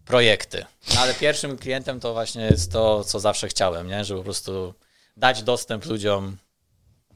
projekty. 0.04 0.64
No, 0.94 1.00
ale 1.00 1.14
pierwszym 1.14 1.58
klientem 1.58 2.00
to 2.00 2.12
właśnie 2.12 2.42
jest 2.42 2.72
to, 2.72 3.04
co 3.04 3.20
zawsze 3.20 3.48
chciałem, 3.48 3.88
nie? 3.88 4.04
żeby 4.04 4.20
po 4.20 4.24
prostu 4.24 4.74
dać 5.16 5.42
dostęp 5.42 5.84
ludziom 5.84 6.36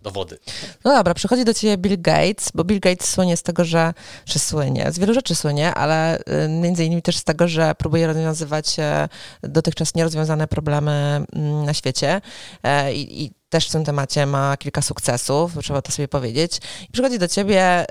do 0.02 0.10
wody. 0.10 0.38
No 0.84 0.96
dobra, 0.96 1.14
przychodzi 1.14 1.44
do 1.44 1.54
ciebie 1.54 1.76
Bill 1.78 2.00
Gates, 2.00 2.48
bo 2.54 2.64
Bill 2.64 2.80
Gates 2.80 3.10
słynie 3.10 3.36
z 3.36 3.42
tego, 3.42 3.64
że, 3.64 3.94
że 4.26 4.38
słynie, 4.38 4.92
z 4.92 4.98
wielu 4.98 5.14
rzeczy 5.14 5.34
słynie, 5.34 5.74
ale 5.74 6.18
y, 6.18 6.48
między 6.48 6.84
innymi 6.84 7.02
też 7.02 7.16
z 7.16 7.24
tego, 7.24 7.48
że 7.48 7.74
próbuje 7.74 8.06
rozwiązywać 8.06 8.78
e, 8.78 9.08
dotychczas 9.42 9.94
nierozwiązane 9.94 10.48
problemy 10.48 11.24
mm, 11.32 11.64
na 11.64 11.74
świecie 11.74 12.20
E, 12.62 12.94
i, 12.94 13.24
i 13.24 13.30
też 13.48 13.68
w 13.68 13.72
tym 13.72 13.84
temacie 13.84 14.26
ma 14.26 14.56
kilka 14.56 14.82
sukcesów, 14.82 15.52
trzeba 15.62 15.82
to 15.82 15.92
sobie 15.92 16.08
powiedzieć. 16.08 16.60
I 16.88 16.92
przychodzi 16.92 17.18
do 17.18 17.28
ciebie 17.28 17.60
e, 17.60 17.86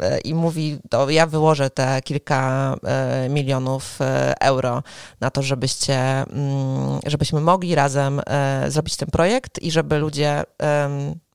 e, 0.00 0.20
i 0.20 0.34
mówi, 0.34 0.78
to 0.90 1.10
ja 1.10 1.26
wyłożę 1.26 1.70
te 1.70 2.02
kilka 2.02 2.74
e, 2.84 3.28
milionów 3.28 3.98
euro 4.40 4.82
na 5.20 5.30
to, 5.30 5.42
żebyście, 5.42 5.96
mm, 5.96 7.00
żebyśmy 7.06 7.40
mogli 7.40 7.74
razem 7.74 8.20
zrobić 8.68 8.96
ten 8.96 9.10
projekt 9.10 9.62
i 9.62 9.70
żeby 9.70 9.98
ludzie 9.98 10.42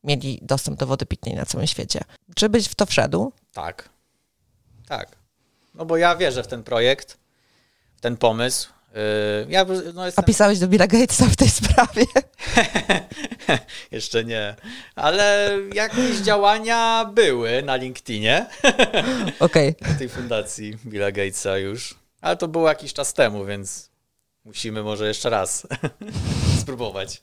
mieli 0.04 0.40
dostęp 0.42 0.80
do 0.80 0.88
wody 0.88 1.06
pitnej 1.06 1.36
na 1.36 1.46
całym 1.46 1.68
świecie. 1.68 2.02
Czy 2.36 2.50
byś 2.50 2.68
w 2.68 2.76
to 2.76 2.86
wszedł? 2.86 3.34
Tak. 3.54 3.90
Tak. 4.88 5.16
No 5.76 5.86
bo 5.86 5.98
ja 5.98 6.16
wierzę 6.16 6.44
w 6.44 6.48
ten 6.48 6.64
projekt, 6.64 7.18
w 7.96 8.02
ten 8.02 8.18
pomysł. 8.18 8.75
Yy, 8.96 9.02
Ja 9.50 9.66
no 9.94 10.02
A 10.02 10.06
jestem... 10.06 10.26
pisałeś 10.26 10.60
do 10.60 10.68
Billa 10.68 10.88
Gatesa 10.88 11.26
w 11.26 11.36
tej 11.36 11.50
sprawie? 11.50 12.06
Jeszcze 13.92 14.24
nie. 14.24 14.56
Ale 14.96 15.58
jakieś 15.74 16.18
działania 16.18 17.12
były 17.14 17.62
na 17.64 17.76
LinkedInie 17.76 18.46
Okej. 19.40 19.76
tej 20.00 20.10
fundacji 20.10 20.78
Billa 20.86 21.12
Gatesa 21.12 21.58
już. 21.58 21.96
Ale 22.22 22.38
to 22.38 22.48
było 22.48 22.68
jakiś 22.70 22.94
czas 22.94 23.14
temu, 23.14 23.46
więc 23.46 23.90
musimy 24.46 24.84
może 24.84 25.08
jeszcze 25.08 25.30
raz 25.30 25.68
spróbować. 26.62 27.22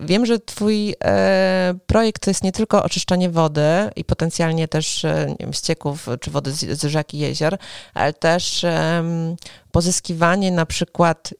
Wiem, 0.00 0.26
że 0.26 0.38
twój 0.38 0.94
e, 1.04 1.74
projekt 1.86 2.22
to 2.22 2.30
jest 2.30 2.44
nie 2.44 2.52
tylko 2.52 2.82
oczyszczanie 2.82 3.30
wody 3.30 3.90
i 3.96 4.04
potencjalnie 4.04 4.68
też 4.68 5.04
e, 5.04 5.36
wiem, 5.40 5.52
ścieków 5.52 6.06
czy 6.20 6.30
wody 6.30 6.52
z, 6.52 6.80
z 6.80 6.84
rzek 6.84 7.14
i 7.14 7.18
jezior, 7.18 7.56
ale 7.94 8.12
też 8.12 8.64
em, 8.64 9.36
pozyskiwanie 9.72 10.52
na 10.52 10.66
przykład, 10.66 11.34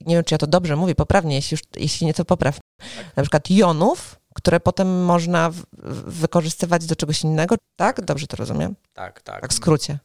nie 0.00 0.14
wiem 0.14 0.24
czy 0.24 0.34
ja 0.34 0.38
to 0.38 0.46
dobrze 0.46 0.76
mówię, 0.76 0.94
poprawnie, 0.94 1.34
jeśli, 1.36 1.54
już, 1.54 1.60
jeśli 1.76 2.06
nie 2.06 2.14
to 2.14 2.24
popraw, 2.24 2.58
na 3.16 3.22
przykład 3.22 3.50
jonów, 3.50 4.16
które 4.34 4.60
potem 4.60 5.04
można 5.04 5.50
w, 5.50 5.56
w- 5.72 6.20
wykorzystywać 6.20 6.86
do 6.86 6.96
czegoś 6.96 7.22
innego, 7.24 7.54
tak? 7.76 8.04
Dobrze 8.04 8.26
to 8.26 8.36
rozumiem? 8.36 8.76
Tak, 8.94 9.22
tak. 9.22 9.40
Tak 9.40 9.50
w 9.50 9.54
skrócie. 9.54 9.98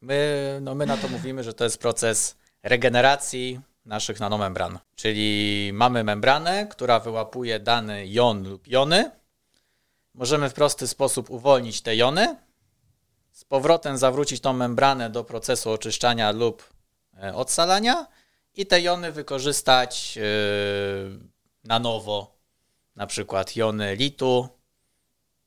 My, 0.00 0.58
no 0.62 0.74
my 0.74 0.86
na 0.86 0.96
to 0.96 1.08
mówimy, 1.08 1.44
że 1.44 1.52
to 1.54 1.64
jest 1.64 1.78
proces 1.78 2.34
regeneracji 2.62 3.60
naszych 3.86 4.20
nanomembran. 4.20 4.78
Czyli 4.94 5.70
mamy 5.74 6.04
membranę, 6.04 6.66
która 6.66 7.00
wyłapuje 7.00 7.60
dany 7.60 8.06
jon 8.06 8.48
lub 8.48 8.68
jony. 8.68 9.10
Możemy 10.14 10.50
w 10.50 10.54
prosty 10.54 10.88
sposób 10.88 11.30
uwolnić 11.30 11.82
te 11.82 11.96
jony, 11.96 12.36
z 13.36 13.44
powrotem 13.44 13.98
zawrócić 13.98 14.40
tą 14.40 14.52
membranę 14.52 15.10
do 15.10 15.24
procesu 15.24 15.70
oczyszczania 15.70 16.30
lub 16.30 16.70
e, 17.22 17.34
odsalania 17.34 18.06
i 18.54 18.66
te 18.66 18.80
jony 18.80 19.12
wykorzystać 19.12 20.18
e, 20.18 20.22
na 21.64 21.78
nowo. 21.78 22.36
Na 22.96 23.06
przykład 23.06 23.56
jony 23.56 23.96
litu, 23.96 24.48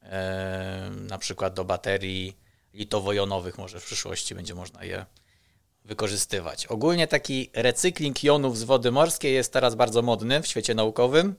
e, 0.01 0.89
na 1.10 1.17
przykład 1.17 1.53
do 1.53 1.65
baterii 1.65 2.38
litowo-jonowych 2.74 3.58
może 3.58 3.79
w 3.79 3.86
przyszłości 3.86 4.36
będzie 4.36 4.55
można 4.55 4.84
je 4.84 5.05
wykorzystywać. 5.89 6.67
Ogólnie 6.67 7.08
taki 7.08 7.50
recykling 7.53 8.24
jonów 8.24 8.58
z 8.58 8.63
wody 8.63 8.91
morskiej 8.91 9.34
jest 9.34 9.53
teraz 9.53 9.75
bardzo 9.75 10.01
modny 10.01 10.41
w 10.41 10.48
świecie 10.48 10.75
naukowym 10.75 11.36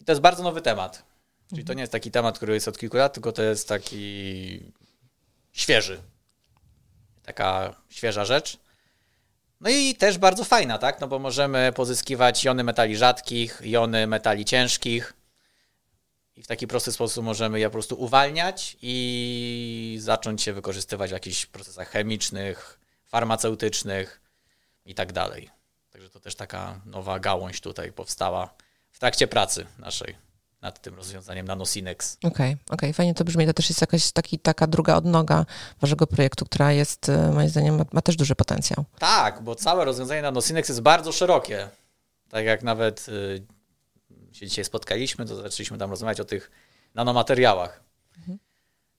i 0.00 0.04
to 0.04 0.12
jest 0.12 0.22
bardzo 0.22 0.42
nowy 0.42 0.62
temat. 0.62 1.04
Czyli 1.50 1.64
to 1.64 1.74
nie 1.74 1.80
jest 1.80 1.92
taki 1.92 2.10
temat, 2.10 2.36
który 2.36 2.54
jest 2.54 2.68
od 2.68 2.78
kilku 2.78 2.96
lat, 2.96 3.14
tylko 3.14 3.32
to 3.32 3.42
jest 3.42 3.68
taki 3.68 4.60
świeży. 5.52 6.02
Taka 7.22 7.74
świeża 7.88 8.24
rzecz. 8.24 8.58
No 9.60 9.70
i 9.70 9.94
też 9.94 10.18
bardzo 10.18 10.44
fajna, 10.44 10.78
tak? 10.78 11.00
No 11.00 11.08
bo 11.08 11.18
możemy 11.18 11.72
pozyskiwać 11.72 12.44
jony 12.44 12.64
metali 12.64 12.96
rzadkich, 12.96 13.60
jony 13.64 14.06
metali 14.06 14.44
ciężkich 14.44 15.14
i 16.36 16.42
w 16.42 16.46
taki 16.46 16.66
prosty 16.66 16.92
sposób 16.92 17.24
możemy 17.24 17.60
je 17.60 17.66
po 17.66 17.72
prostu 17.72 18.00
uwalniać 18.00 18.76
i 18.82 19.96
zacząć 20.00 20.42
się 20.42 20.52
wykorzystywać 20.52 21.10
w 21.10 21.12
jakichś 21.12 21.46
procesach 21.46 21.90
chemicznych, 21.90 22.83
farmaceutycznych 23.14 24.20
i 24.84 24.94
tak 24.94 25.12
dalej. 25.12 25.50
Także 25.90 26.10
to 26.10 26.20
też 26.20 26.34
taka 26.34 26.80
nowa 26.86 27.18
gałąź 27.18 27.60
tutaj 27.60 27.92
powstała 27.92 28.54
w 28.90 28.98
trakcie 28.98 29.26
pracy 29.28 29.66
naszej 29.78 30.16
nad 30.62 30.82
tym 30.82 30.94
rozwiązaniem 30.94 31.46
NanoSynex. 31.46 32.16
Okej, 32.18 32.30
okay, 32.30 32.52
okej, 32.52 32.56
okay. 32.70 32.92
fajnie 32.92 33.14
to 33.14 33.24
brzmi. 33.24 33.46
To 33.46 33.52
też 33.52 33.68
jest 33.68 33.80
jakaś 33.80 34.12
taki, 34.12 34.38
taka 34.38 34.66
druga 34.66 34.96
odnoga 34.96 35.46
waszego 35.80 36.06
projektu, 36.06 36.44
która 36.44 36.72
jest, 36.72 37.08
e, 37.08 37.30
moim 37.32 37.48
zdaniem, 37.48 37.76
ma, 37.76 37.84
ma 37.92 38.02
też 38.02 38.16
duży 38.16 38.34
potencjał. 38.34 38.84
Tak, 38.98 39.42
bo 39.42 39.54
całe 39.54 39.84
rozwiązanie 39.84 40.22
NanoSynex 40.22 40.68
jest 40.68 40.80
bardzo 40.80 41.12
szerokie. 41.12 41.68
Tak 42.28 42.44
jak 42.44 42.62
nawet 42.62 43.06
y, 43.08 43.46
się 44.32 44.46
dzisiaj 44.46 44.64
spotkaliśmy, 44.64 45.26
to 45.26 45.36
zaczęliśmy 45.36 45.78
tam 45.78 45.90
rozmawiać 45.90 46.20
o 46.20 46.24
tych 46.24 46.50
nanomateriałach. 46.94 47.80
Mhm. 48.18 48.38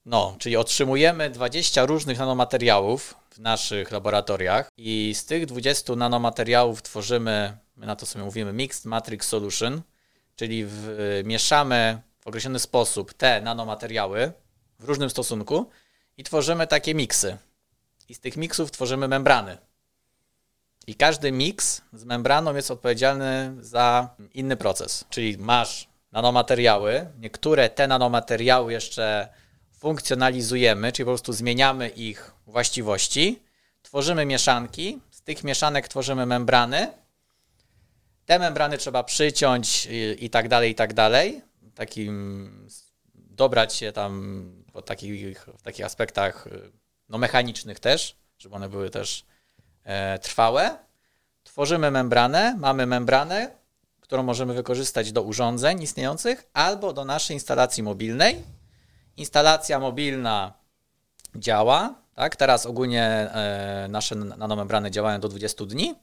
No, 0.06 0.36
czyli 0.40 0.58
otrzymujemy 0.58 1.30
20 1.30 1.86
różnych 1.86 2.20
nanomateriałów 2.20 3.16
w 3.30 3.40
naszych 3.40 3.92
laboratoriach 3.92 4.72
i 4.78 5.14
z 5.16 5.26
tych 5.26 5.46
20 5.46 5.96
nanomateriałów 5.96 6.82
tworzymy, 6.82 7.58
my 7.76 7.86
na 7.86 7.96
to 7.96 8.06
sobie 8.06 8.26
mówimy 8.26 8.54
Mixed 8.54 8.86
Matrix 8.86 9.28
Solution, 9.28 9.82
czyli 10.36 10.66
w, 10.66 11.22
mieszamy 11.26 12.02
w 12.20 12.28
określony 12.28 12.60
sposób 12.60 13.14
te 13.14 13.42
nanomateriały 13.42 14.32
w 14.80 14.84
różnym 14.84 15.10
stosunku 15.10 15.70
i 16.18 16.24
tworzymy 16.24 16.68
takie 16.68 16.96
miksy. 16.96 17.38
I 18.10 18.16
z 18.16 18.20
tych 18.20 18.38
miksów 18.38 18.72
tworzymy 18.72 19.08
membrany. 19.08 19.58
I 20.88 20.96
każdy 20.96 21.32
miks 21.32 21.82
z 21.94 22.04
membraną 22.04 22.56
jest 22.56 22.72
odpowiedzialny 22.72 23.56
za 23.60 24.16
inny 24.34 24.58
proces. 24.58 25.06
Czyli 25.10 25.38
masz 25.38 25.88
nanomateriały, 26.12 27.08
niektóre 27.20 27.70
te 27.70 27.88
nanomateriały 27.88 28.74
jeszcze 28.74 29.30
funkcjonalizujemy, 29.78 30.92
czyli 30.92 31.06
po 31.06 31.12
prostu 31.12 31.34
zmieniamy 31.34 31.90
ich 31.90 32.32
właściwości, 32.48 33.40
tworzymy 33.82 34.26
mieszanki, 34.26 35.02
z 35.12 35.22
tych 35.22 35.44
mieszanek 35.44 35.88
tworzymy 35.88 36.26
membrany. 36.26 36.88
Te 38.26 38.40
membrany 38.40 38.78
trzeba 38.78 39.04
przyciąć 39.04 39.88
i, 40.20 40.30
tak 40.30 40.50
dalej, 40.50 40.72
i 40.72 40.76
tak 40.76 40.94
dalej. 40.94 41.42
Takim 41.76 42.68
dobrać 43.16 43.76
się 43.76 43.92
tam 43.92 44.44
po 44.74 44.82
takich, 44.82 45.46
w 45.58 45.62
takich 45.62 45.86
aspektach 45.86 46.48
no, 47.10 47.18
mechanicznych 47.18 47.80
też, 47.80 48.16
żeby 48.38 48.56
one 48.56 48.70
były 48.70 48.90
też 48.90 49.26
e, 49.84 50.20
trwałe. 50.20 50.78
Tworzymy 51.44 51.92
membranę, 51.92 52.56
mamy 52.60 52.86
membranę, 52.86 53.52
którą 54.02 54.24
możemy 54.24 54.54
wykorzystać 54.54 55.12
do 55.12 55.22
urządzeń 55.22 55.82
istniejących 55.82 56.50
albo 56.54 56.94
do 56.94 57.06
naszej 57.06 57.34
instalacji 57.34 57.84
mobilnej. 57.84 58.55
Instalacja 59.18 59.80
mobilna 59.80 60.54
działa, 61.36 61.96
tak? 62.16 62.36
Teraz 62.36 62.66
ogólnie 62.66 63.04
e, 63.04 63.88
nasze 63.90 64.16
nanomembrany 64.16 64.92
działają 64.92 65.20
do 65.20 65.30
20 65.30 65.66
dni 65.66 65.96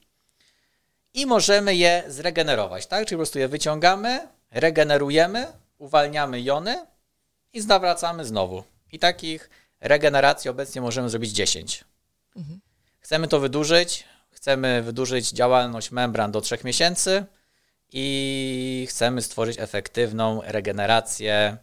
i 1.13 1.25
możemy 1.25 1.75
je 1.75 2.03
zregenerować, 2.07 2.87
tak? 2.87 3.05
Czyli 3.05 3.17
po 3.17 3.19
prostu 3.19 3.39
je 3.39 3.47
wyciągamy, 3.47 4.27
regenerujemy, 4.51 5.47
uwalniamy 5.77 6.41
jony 6.41 6.85
i 7.53 7.61
zawracamy 7.61 8.25
znowu. 8.25 8.63
I 8.91 8.99
takich 8.99 9.49
regeneracji 9.81 10.49
obecnie 10.49 10.81
możemy 10.81 11.09
zrobić 11.09 11.31
10. 11.31 11.83
Mhm. 12.35 12.59
Chcemy 12.99 13.27
to 13.27 13.39
wydłużyć, 13.39 14.03
chcemy 14.31 14.81
wydłużyć 14.81 15.29
działalność 15.29 15.91
membran 15.91 16.31
do 16.31 16.41
3 16.41 16.57
miesięcy 16.63 17.25
i 17.93 18.85
chcemy 18.89 19.21
stworzyć 19.21 19.59
efektywną 19.59 20.41
regenerację 20.43 21.57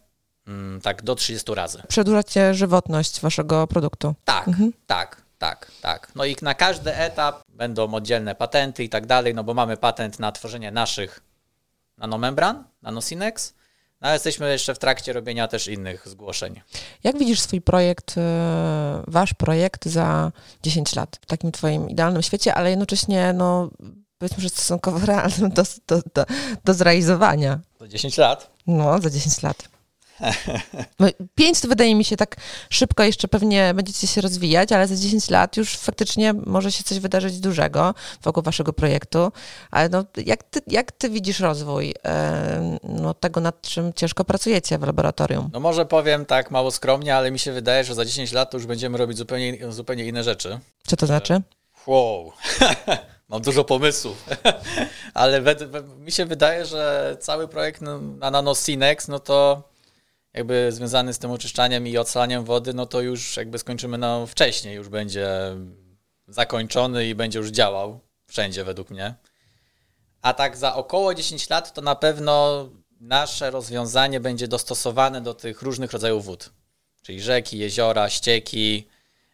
tak 0.83 1.03
do 1.03 1.15
30 1.15 1.55
razy. 1.55 1.83
Przedłużacie 1.87 2.53
żywotność 2.53 3.21
waszego 3.21 3.67
produktu. 3.67 4.15
Tak, 4.25 4.47
mhm. 4.47 4.73
tak, 4.87 5.21
tak, 5.37 5.71
tak. 5.81 6.11
No 6.15 6.25
i 6.25 6.35
na 6.41 6.53
każdy 6.53 6.95
etap 6.95 7.41
będą 7.49 7.93
oddzielne 7.93 8.35
patenty 8.35 8.83
i 8.83 8.89
tak 8.89 9.05
dalej, 9.05 9.33
no 9.35 9.43
bo 9.43 9.53
mamy 9.53 9.77
patent 9.77 10.19
na 10.19 10.31
tworzenie 10.31 10.71
naszych 10.71 11.19
nanomembran, 11.97 12.63
nanosinex, 12.81 13.53
no 14.01 14.07
ale 14.07 14.15
jesteśmy 14.15 14.51
jeszcze 14.51 14.75
w 14.75 14.79
trakcie 14.79 15.13
robienia 15.13 15.47
też 15.47 15.67
innych 15.67 16.07
zgłoszeń. 16.07 16.61
Jak 17.03 17.17
widzisz 17.17 17.39
swój 17.39 17.61
projekt, 17.61 18.17
e, 18.17 19.03
wasz 19.07 19.33
projekt 19.33 19.85
za 19.85 20.31
10 20.63 20.95
lat 20.95 21.19
w 21.21 21.25
takim 21.25 21.51
twoim 21.51 21.89
idealnym 21.89 22.21
świecie, 22.21 22.53
ale 22.53 22.69
jednocześnie, 22.69 23.33
no 23.33 23.69
powiedzmy, 24.17 24.43
że 24.43 24.49
stosunkowo 24.49 25.05
realnym 25.05 25.49
do, 25.49 25.63
do, 25.87 26.01
do, 26.13 26.25
do 26.65 26.73
zrealizowania? 26.73 27.59
Za 27.79 27.87
10 27.87 28.17
lat? 28.17 28.51
No, 28.67 28.99
za 28.99 29.09
10 29.09 29.43
lat. 29.43 29.69
No, 30.99 31.07
pięć 31.35 31.61
to 31.61 31.67
wydaje 31.67 31.95
mi 31.95 32.05
się 32.05 32.17
tak 32.17 32.35
szybko, 32.69 33.03
jeszcze 33.03 33.27
pewnie 33.27 33.73
będziecie 33.73 34.07
się 34.07 34.21
rozwijać, 34.21 34.71
ale 34.71 34.87
za 34.87 34.95
10 34.95 35.29
lat 35.29 35.57
już 35.57 35.77
faktycznie 35.77 36.33
może 36.33 36.71
się 36.71 36.83
coś 36.83 36.99
wydarzyć 36.99 37.39
dużego 37.39 37.93
wokół 38.21 38.43
waszego 38.43 38.73
projektu. 38.73 39.31
Ale 39.71 39.89
no, 39.89 40.05
jak, 40.25 40.43
ty, 40.43 40.59
jak 40.67 40.91
ty 40.91 41.09
widzisz 41.09 41.39
rozwój 41.39 41.93
no, 42.83 43.13
tego, 43.13 43.41
nad 43.41 43.61
czym 43.61 43.93
ciężko 43.93 44.25
pracujecie 44.25 44.77
w 44.77 44.83
laboratorium? 44.83 45.49
No 45.53 45.59
może 45.59 45.85
powiem 45.85 46.25
tak 46.25 46.51
mało 46.51 46.71
skromnie, 46.71 47.15
ale 47.15 47.31
mi 47.31 47.39
się 47.39 47.51
wydaje, 47.51 47.83
że 47.83 47.95
za 47.95 48.05
10 48.05 48.31
lat 48.31 48.51
to 48.51 48.57
już 48.57 48.65
będziemy 48.65 48.97
robić 48.97 49.17
zupełnie, 49.17 49.71
zupełnie 49.71 50.05
inne 50.05 50.23
rzeczy. 50.23 50.59
Co 50.87 50.95
to 50.95 51.05
znaczy? 51.05 51.41
Wow. 51.87 52.31
Mam 53.29 53.41
dużo 53.41 53.63
pomysłów, 53.63 54.25
ale 55.13 55.41
mi 55.99 56.11
się 56.11 56.25
wydaje, 56.25 56.65
że 56.65 57.17
cały 57.19 57.47
projekt 57.47 57.81
na 57.81 58.31
NanoSynex, 58.31 59.07
no 59.07 59.19
to 59.19 59.63
jakby 60.33 60.71
związany 60.71 61.13
z 61.13 61.19
tym 61.19 61.31
oczyszczaniem 61.31 61.87
i 61.87 61.97
odsalaniem 61.97 62.43
wody, 62.43 62.73
no 62.73 62.85
to 62.85 63.01
już 63.01 63.37
jakby 63.37 63.59
skończymy 63.59 63.97
no 63.97 64.27
wcześniej, 64.27 64.75
już 64.75 64.89
będzie 64.89 65.29
zakończony 66.27 67.07
i 67.07 67.15
będzie 67.15 67.39
już 67.39 67.49
działał 67.49 67.99
wszędzie 68.27 68.63
według 68.63 68.89
mnie. 68.89 69.15
A 70.21 70.33
tak 70.33 70.57
za 70.57 70.75
około 70.75 71.13
10 71.13 71.49
lat 71.49 71.73
to 71.73 71.81
na 71.81 71.95
pewno 71.95 72.69
nasze 72.99 73.51
rozwiązanie 73.51 74.19
będzie 74.19 74.47
dostosowane 74.47 75.21
do 75.21 75.33
tych 75.33 75.61
różnych 75.61 75.91
rodzajów 75.91 76.25
wód. 76.25 76.49
Czyli 77.01 77.21
rzeki, 77.21 77.57
jeziora, 77.57 78.09
ścieki. 78.09 78.87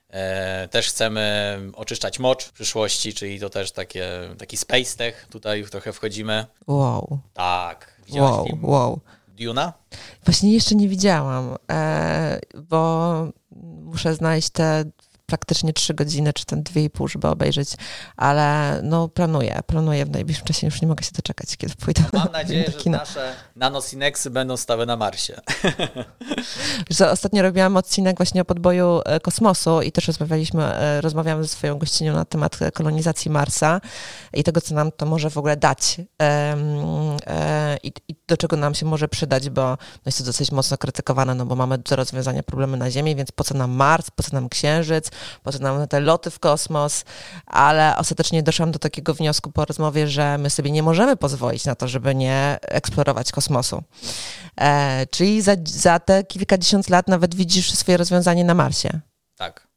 E, 0.10 0.68
też 0.68 0.90
chcemy 0.90 1.60
oczyszczać 1.74 2.20
mocz 2.20 2.44
w 2.44 2.52
przyszłości, 2.52 3.14
czyli 3.14 3.40
to 3.40 3.50
też 3.50 3.72
takie, 3.72 4.10
taki 4.38 4.58
space 4.58 4.98
tech, 4.98 5.28
tutaj 5.32 5.64
trochę 5.64 5.94
wchodzimy. 5.94 6.46
Wow. 6.68 7.20
Tak. 7.34 8.02
Wow, 8.10 8.48
wow. 8.62 9.00
Duna? 9.46 9.74
Właśnie 10.26 10.54
jeszcze 10.54 10.76
nie 10.76 10.90
widziałam, 10.90 11.56
e, 11.72 12.40
bo 12.70 13.32
muszę 13.84 14.16
znaleźć 14.16 14.50
te 14.50 14.86
praktycznie 15.28 15.74
trzy 15.74 15.94
godziny, 15.94 16.34
czy 16.34 16.46
ten 16.46 16.64
dwie 16.64 16.84
i 16.84 16.90
pół, 16.90 17.08
żeby 17.08 17.28
obejrzeć, 17.28 17.70
ale 18.18 18.80
no 18.84 19.08
planuję, 19.08 19.60
planuję 19.66 20.06
w 20.06 20.10
najbliższym 20.10 20.46
czasie, 20.46 20.68
już 20.68 20.82
nie 20.82 20.88
mogę 20.88 21.04
się 21.04 21.12
doczekać, 21.16 21.58
kiedy 21.58 21.76
pójdę 21.76 22.04
Mam 22.14 22.32
nadzieję, 22.32 22.72
że 22.84 22.90
nasze 22.90 23.34
nanosinexy 23.56 24.30
będą 24.30 24.58
stały 24.58 24.86
na 24.86 24.98
Marsie. 24.98 25.42
Że 26.90 27.12
ostatnio 27.12 27.42
robiłam 27.44 27.78
odcinek 27.78 28.18
właśnie 28.18 28.42
o 28.42 28.46
podboju 28.46 29.02
e, 29.06 29.20
kosmosu 29.20 29.82
i 29.82 29.92
też 29.92 30.08
rozmawialiśmy, 30.08 30.64
e, 30.64 31.02
rozmawiamy 31.02 31.44
ze 31.44 31.50
swoją 31.50 31.78
gościnią 31.78 32.14
na 32.14 32.26
temat 32.26 32.60
kolonizacji 32.74 33.32
Marsa 33.32 33.82
i 34.34 34.44
tego, 34.44 34.62
co 34.62 34.76
nam 34.76 34.92
to 34.92 35.06
może 35.06 35.30
w 35.30 35.38
ogóle 35.38 35.58
dać 35.58 35.98
e, 36.22 37.78
i, 37.84 37.92
i 38.08 38.16
do 38.28 38.38
czego 38.38 38.58
nam 38.58 38.76
się 38.76 38.86
może 38.86 39.08
przydać, 39.08 39.50
bo 39.50 39.62
no 39.62 39.78
jest 40.06 40.18
to 40.18 40.24
dosyć 40.24 40.52
mocno 40.52 40.78
krytykowane, 40.78 41.36
no 41.36 41.46
bo 41.46 41.56
mamy 41.56 41.78
do 41.78 41.96
rozwiązania 41.96 42.44
problemy 42.44 42.78
na 42.78 42.92
Ziemi, 42.92 43.16
więc 43.16 43.32
po 43.32 43.44
co 43.44 43.54
nam 43.54 43.72
Mars, 43.72 44.12
po 44.12 44.24
co 44.24 44.30
nam 44.34 44.50
Księżyc, 44.50 45.12
po 45.44 45.52
co 45.52 45.60
nam 45.60 45.88
te 45.88 46.00
loty 46.00 46.30
w 46.32 46.40
kosmos, 46.40 47.06
ale 47.46 47.98
ostatecznie 47.98 48.44
doszłam 48.44 48.72
do 48.72 48.80
takiego 48.80 49.14
wniosku 49.14 49.52
po 49.52 49.66
rozmowie, 49.66 50.08
że 50.08 50.38
my 50.38 50.50
sobie 50.50 50.72
nie 50.72 50.84
możemy 50.84 51.18
pozwolić 51.18 51.66
na 51.66 51.76
to, 51.76 51.88
żeby 51.88 52.16
nie 52.16 52.58
eksplorować 52.62 53.32
kosmosu. 53.32 53.84
E, 54.60 55.06
czyli 55.08 55.42
za, 55.42 55.56
za 55.66 56.00
te 56.00 56.24
kilkadziesiąt 56.24 56.90
lat 56.90 57.08
nawet 57.08 57.36
widzisz 57.36 57.72
swoje 57.72 57.98
rozwiązanie 57.98 58.44
na 58.44 58.54
Marsie. 58.54 59.00
Tak, 59.36 59.68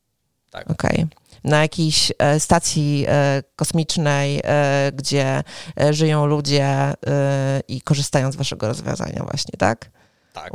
tak. 0.50 0.70
Okej. 0.70 0.90
Okay 0.90 1.20
na 1.44 1.62
jakiejś 1.62 2.12
e, 2.18 2.40
stacji 2.40 3.05
e, 3.09 3.42
kosmicznej, 3.57 4.42
gdzie 4.92 5.42
żyją 5.90 6.26
ludzie 6.26 6.94
i 7.68 7.81
korzystają 7.81 8.33
z 8.33 8.37
waszego 8.37 8.66
rozwiązania 8.68 9.24
właśnie, 9.24 9.59
tak? 9.59 9.90
Tak. 10.33 10.53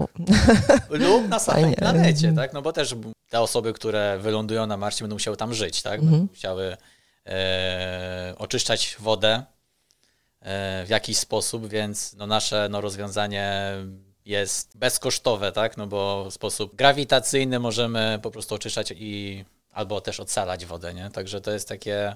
Lub 0.90 1.28
na 1.30 1.40
samej 1.40 1.62
Fajnie. 1.62 1.78
planecie, 1.78 2.34
tak? 2.34 2.54
No 2.54 2.62
bo 2.62 2.74
też 2.74 2.96
te 3.30 3.42
osoby, 3.42 3.74
które 3.74 4.20
wylądują 4.20 4.68
na 4.68 4.78
Marsie, 4.78 5.04
będą 5.04 5.16
musiały 5.16 5.38
tam 5.38 5.54
żyć, 5.54 5.82
tak? 5.82 6.00
Będą 6.00 6.16
mhm. 6.16 6.30
musiały 6.32 6.78
e, 7.26 8.34
oczyszczać 8.38 8.96
wodę 9.00 9.44
e, 10.42 10.86
w 10.86 10.90
jakiś 10.90 11.18
sposób, 11.18 11.68
więc 11.68 12.14
no 12.14 12.28
nasze 12.28 12.68
no, 12.72 12.82
rozwiązanie 12.82 13.72
jest 14.26 14.78
bezkosztowe, 14.78 15.52
tak? 15.52 15.78
No 15.78 15.88
bo 15.88 16.26
w 16.30 16.34
sposób 16.34 16.76
grawitacyjny 16.76 17.60
możemy 17.60 18.20
po 18.22 18.32
prostu 18.32 18.56
oczyszczać 18.56 18.94
i 18.96 19.46
albo 19.72 20.02
też 20.02 20.20
odsalać 20.20 20.66
wodę, 20.66 20.94
nie? 20.94 21.10
Także 21.10 21.42
to 21.42 21.52
jest 21.52 21.70
takie 21.70 22.16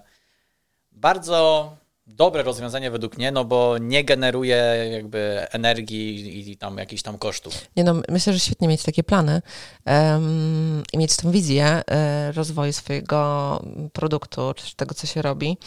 bardzo 0.92 1.72
dobre 2.10 2.44
rozwiązanie 2.44 2.92
według 2.92 3.18
mnie, 3.18 3.32
no 3.32 3.46
bo 3.46 3.78
nie 3.78 4.04
generuje 4.04 4.90
jakby 4.92 5.46
energii 5.52 6.52
i 6.52 6.58
tam 6.58 6.78
jakichś 6.78 7.02
tam 7.02 7.18
kosztów. 7.18 7.54
Nie 7.76 7.84
no, 7.84 7.96
myślę, 8.10 8.34
że 8.34 8.40
świetnie 8.40 8.68
mieć 8.68 8.84
takie 8.84 9.04
plany 9.04 9.42
um, 9.86 10.84
i 10.94 10.98
mieć 10.98 11.16
tą 11.16 11.32
wizję 11.32 11.66
um, 11.66 11.98
rozwoju 12.36 12.74
swojego 12.74 13.62
produktu, 13.94 14.54
czy 14.56 14.76
tego, 14.76 14.96
co 14.96 15.08
się 15.08 15.22
robi. 15.22 15.58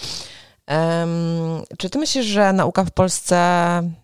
Um, 0.68 1.62
czy 1.78 1.90
ty 1.90 1.98
myślisz, 1.98 2.26
że 2.26 2.52
nauka 2.52 2.84
w 2.84 2.90
Polsce 2.90 3.36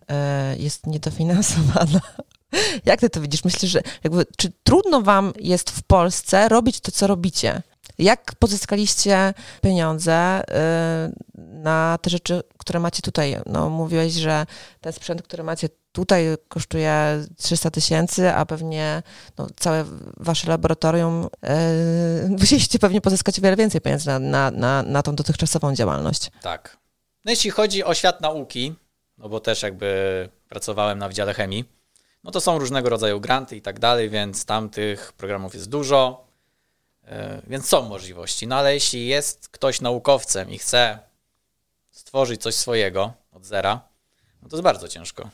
e, 0.09 0.55
jest 0.57 0.87
niedofinansowana? 0.87 2.01
Jak 2.85 2.99
ty 2.99 3.09
to 3.09 3.21
widzisz? 3.21 3.43
Myślisz, 3.43 3.71
że 3.71 3.81
jakby, 4.03 4.25
czy 4.37 4.51
trudno 4.63 5.01
wam 5.01 5.33
jest 5.39 5.69
w 5.69 5.83
Polsce 5.83 6.49
robić 6.49 6.79
to, 6.79 6.91
co 6.91 7.07
robicie? 7.07 7.61
Jak 7.99 8.35
pozyskaliście 8.35 9.33
pieniądze 9.61 10.41
y, 10.41 11.13
na 11.37 11.97
te 12.01 12.09
rzeczy, 12.09 12.41
które 12.57 12.79
macie 12.79 13.01
tutaj? 13.01 13.37
No, 13.45 13.69
mówiłeś, 13.69 14.13
że 14.13 14.45
ten 14.81 14.93
sprzęt, 14.93 15.21
który 15.21 15.43
macie 15.43 15.69
tutaj 15.91 16.25
kosztuje 16.47 17.25
300 17.37 17.71
tysięcy, 17.71 18.33
a 18.33 18.45
pewnie 18.45 19.03
no, 19.37 19.47
całe 19.55 19.85
wasze 20.17 20.49
laboratorium 20.49 21.27
yy, 21.43 22.29
musieliście 22.39 22.79
pewnie 22.79 23.01
pozyskać 23.01 23.41
wiele 23.41 23.55
więcej 23.55 23.81
pieniędzy 23.81 24.07
na, 24.07 24.19
na, 24.19 24.51
na, 24.51 24.83
na 24.83 25.03
tą 25.03 25.15
dotychczasową 25.15 25.75
działalność. 25.75 26.31
Tak. 26.41 26.77
No 27.25 27.31
jeśli 27.31 27.51
chodzi 27.51 27.83
o 27.83 27.93
świat 27.93 28.21
nauki, 28.21 28.75
no 29.17 29.29
bo 29.29 29.39
też 29.39 29.61
jakby 29.63 30.29
pracowałem 30.49 30.99
na 30.99 31.07
Wydziale 31.07 31.33
Chemii, 31.33 31.65
no 32.23 32.31
to 32.31 32.41
są 32.41 32.59
różnego 32.59 32.89
rodzaju 32.89 33.19
granty 33.19 33.55
i 33.55 33.61
tak 33.61 33.79
dalej, 33.79 34.09
więc 34.09 34.45
tam 34.45 34.69
tych 34.69 35.13
programów 35.13 35.53
jest 35.53 35.69
dużo, 35.69 36.28
więc 37.47 37.67
są 37.67 37.81
możliwości. 37.81 38.47
No 38.47 38.55
ale 38.55 38.73
jeśli 38.73 39.07
jest 39.07 39.49
ktoś 39.49 39.81
naukowcem 39.81 40.49
i 40.49 40.57
chce 40.57 40.99
stworzyć 41.91 42.41
coś 42.41 42.55
swojego 42.55 43.13
od 43.31 43.45
zera, 43.45 43.81
no 44.41 44.49
to 44.49 44.55
jest 44.55 44.63
bardzo 44.63 44.87
ciężko. 44.87 45.29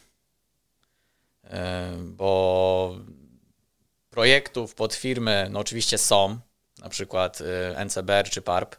Bo 2.00 2.96
projektów 4.10 4.76
pod 4.76 4.94
firmy, 4.94 5.48
no 5.52 5.60
oczywiście 5.60 5.98
są, 5.98 6.40
na 6.80 6.90
przykład 6.90 7.42
y, 7.42 7.86
NCBR 7.86 8.30
czy 8.30 8.42
PARP, 8.42 8.76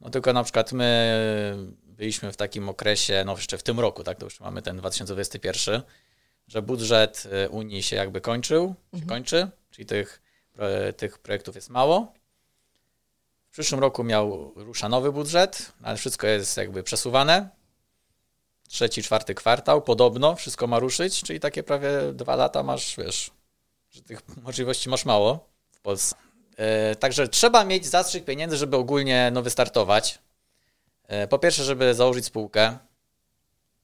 no 0.00 0.10
tylko 0.10 0.32
na 0.32 0.44
przykład 0.44 0.72
my 0.72 1.14
byliśmy 1.82 2.32
w 2.32 2.36
takim 2.36 2.68
okresie, 2.68 3.22
no 3.26 3.36
jeszcze 3.36 3.58
w 3.58 3.62
tym 3.62 3.80
roku, 3.80 4.04
tak, 4.04 4.18
to 4.18 4.26
już 4.26 4.40
mamy 4.40 4.62
ten 4.62 4.76
2021, 4.76 5.82
że 6.48 6.62
budżet 6.62 7.28
Unii 7.50 7.82
się 7.82 7.96
jakby 7.96 8.20
kończył, 8.20 8.74
mhm. 8.92 9.02
się 9.02 9.08
kończy, 9.08 9.48
czyli 9.70 9.86
tych, 9.86 10.22
tych 10.96 11.18
projektów 11.18 11.54
jest 11.54 11.70
mało. 11.70 12.12
W 13.48 13.52
przyszłym 13.52 13.80
roku 13.80 14.04
miał 14.04 14.52
rusza 14.56 14.88
nowy 14.88 15.12
budżet, 15.12 15.72
ale 15.82 15.96
wszystko 15.96 16.26
jest 16.26 16.56
jakby 16.56 16.82
przesuwane. 16.82 17.48
Trzeci, 18.68 19.02
czwarty 19.02 19.34
kwartał, 19.34 19.82
podobno 19.82 20.34
wszystko 20.34 20.66
ma 20.66 20.78
ruszyć, 20.78 21.22
czyli 21.22 21.40
takie 21.40 21.62
prawie 21.62 21.90
dwa 22.12 22.36
lata 22.36 22.62
masz, 22.62 22.96
wiesz, 22.96 23.30
że 23.90 24.02
tych 24.02 24.22
możliwości 24.42 24.88
masz 24.88 25.04
mało 25.04 25.48
w 25.70 25.80
Polsce. 25.80 26.16
Yy, 26.58 26.96
także 26.96 27.28
trzeba 27.28 27.64
mieć 27.64 27.86
zastrzyk 27.86 28.24
pieniędzy, 28.24 28.56
żeby 28.56 28.76
ogólnie 28.76 29.30
no, 29.32 29.42
wystartować. 29.42 30.18
Yy, 31.08 31.28
po 31.28 31.38
pierwsze, 31.38 31.64
żeby 31.64 31.94
założyć 31.94 32.24
spółkę. 32.24 32.78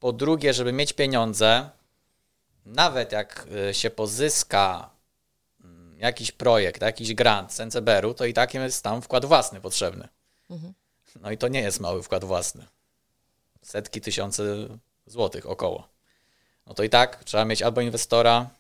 Po 0.00 0.12
drugie, 0.12 0.54
żeby 0.54 0.72
mieć 0.72 0.92
pieniądze. 0.92 1.70
Nawet 2.66 3.12
jak 3.12 3.46
e, 3.68 3.74
się 3.74 3.90
pozyska 3.90 4.90
jakiś 5.98 6.33
projekt, 6.33 6.83
jakiś 6.83 7.14
grant 7.14 7.52
z 7.52 7.61
NCBR-u, 7.61 8.14
to 8.14 8.24
i 8.24 8.35
tak 8.35 8.54
jest 8.54 8.83
tam 8.83 9.02
wkład 9.02 9.24
własny 9.24 9.61
potrzebny. 9.61 10.09
Mhm. 10.50 10.74
No 11.20 11.30
i 11.30 11.38
to 11.38 11.48
nie 11.48 11.61
jest 11.61 11.80
mały 11.80 12.02
wkład 12.02 12.24
własny. 12.24 12.66
Setki 13.62 14.00
tysięcy 14.00 14.68
złotych 15.07 15.46
około. 15.46 15.88
No 16.66 16.74
to 16.74 16.83
i 16.83 16.90
tak 16.90 17.24
trzeba 17.24 17.44
mieć 17.44 17.62
albo 17.62 17.80
inwestora, 17.80 18.50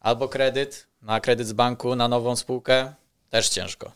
albo 0.00 0.28
kredyt, 0.28 0.86
na 1.02 1.20
kredyt 1.20 1.46
z 1.46 1.52
banku, 1.52 1.96
na 1.96 2.08
nową 2.08 2.36
spółkę, 2.36 2.94
też 3.30 3.48
ciężko. 3.48 3.92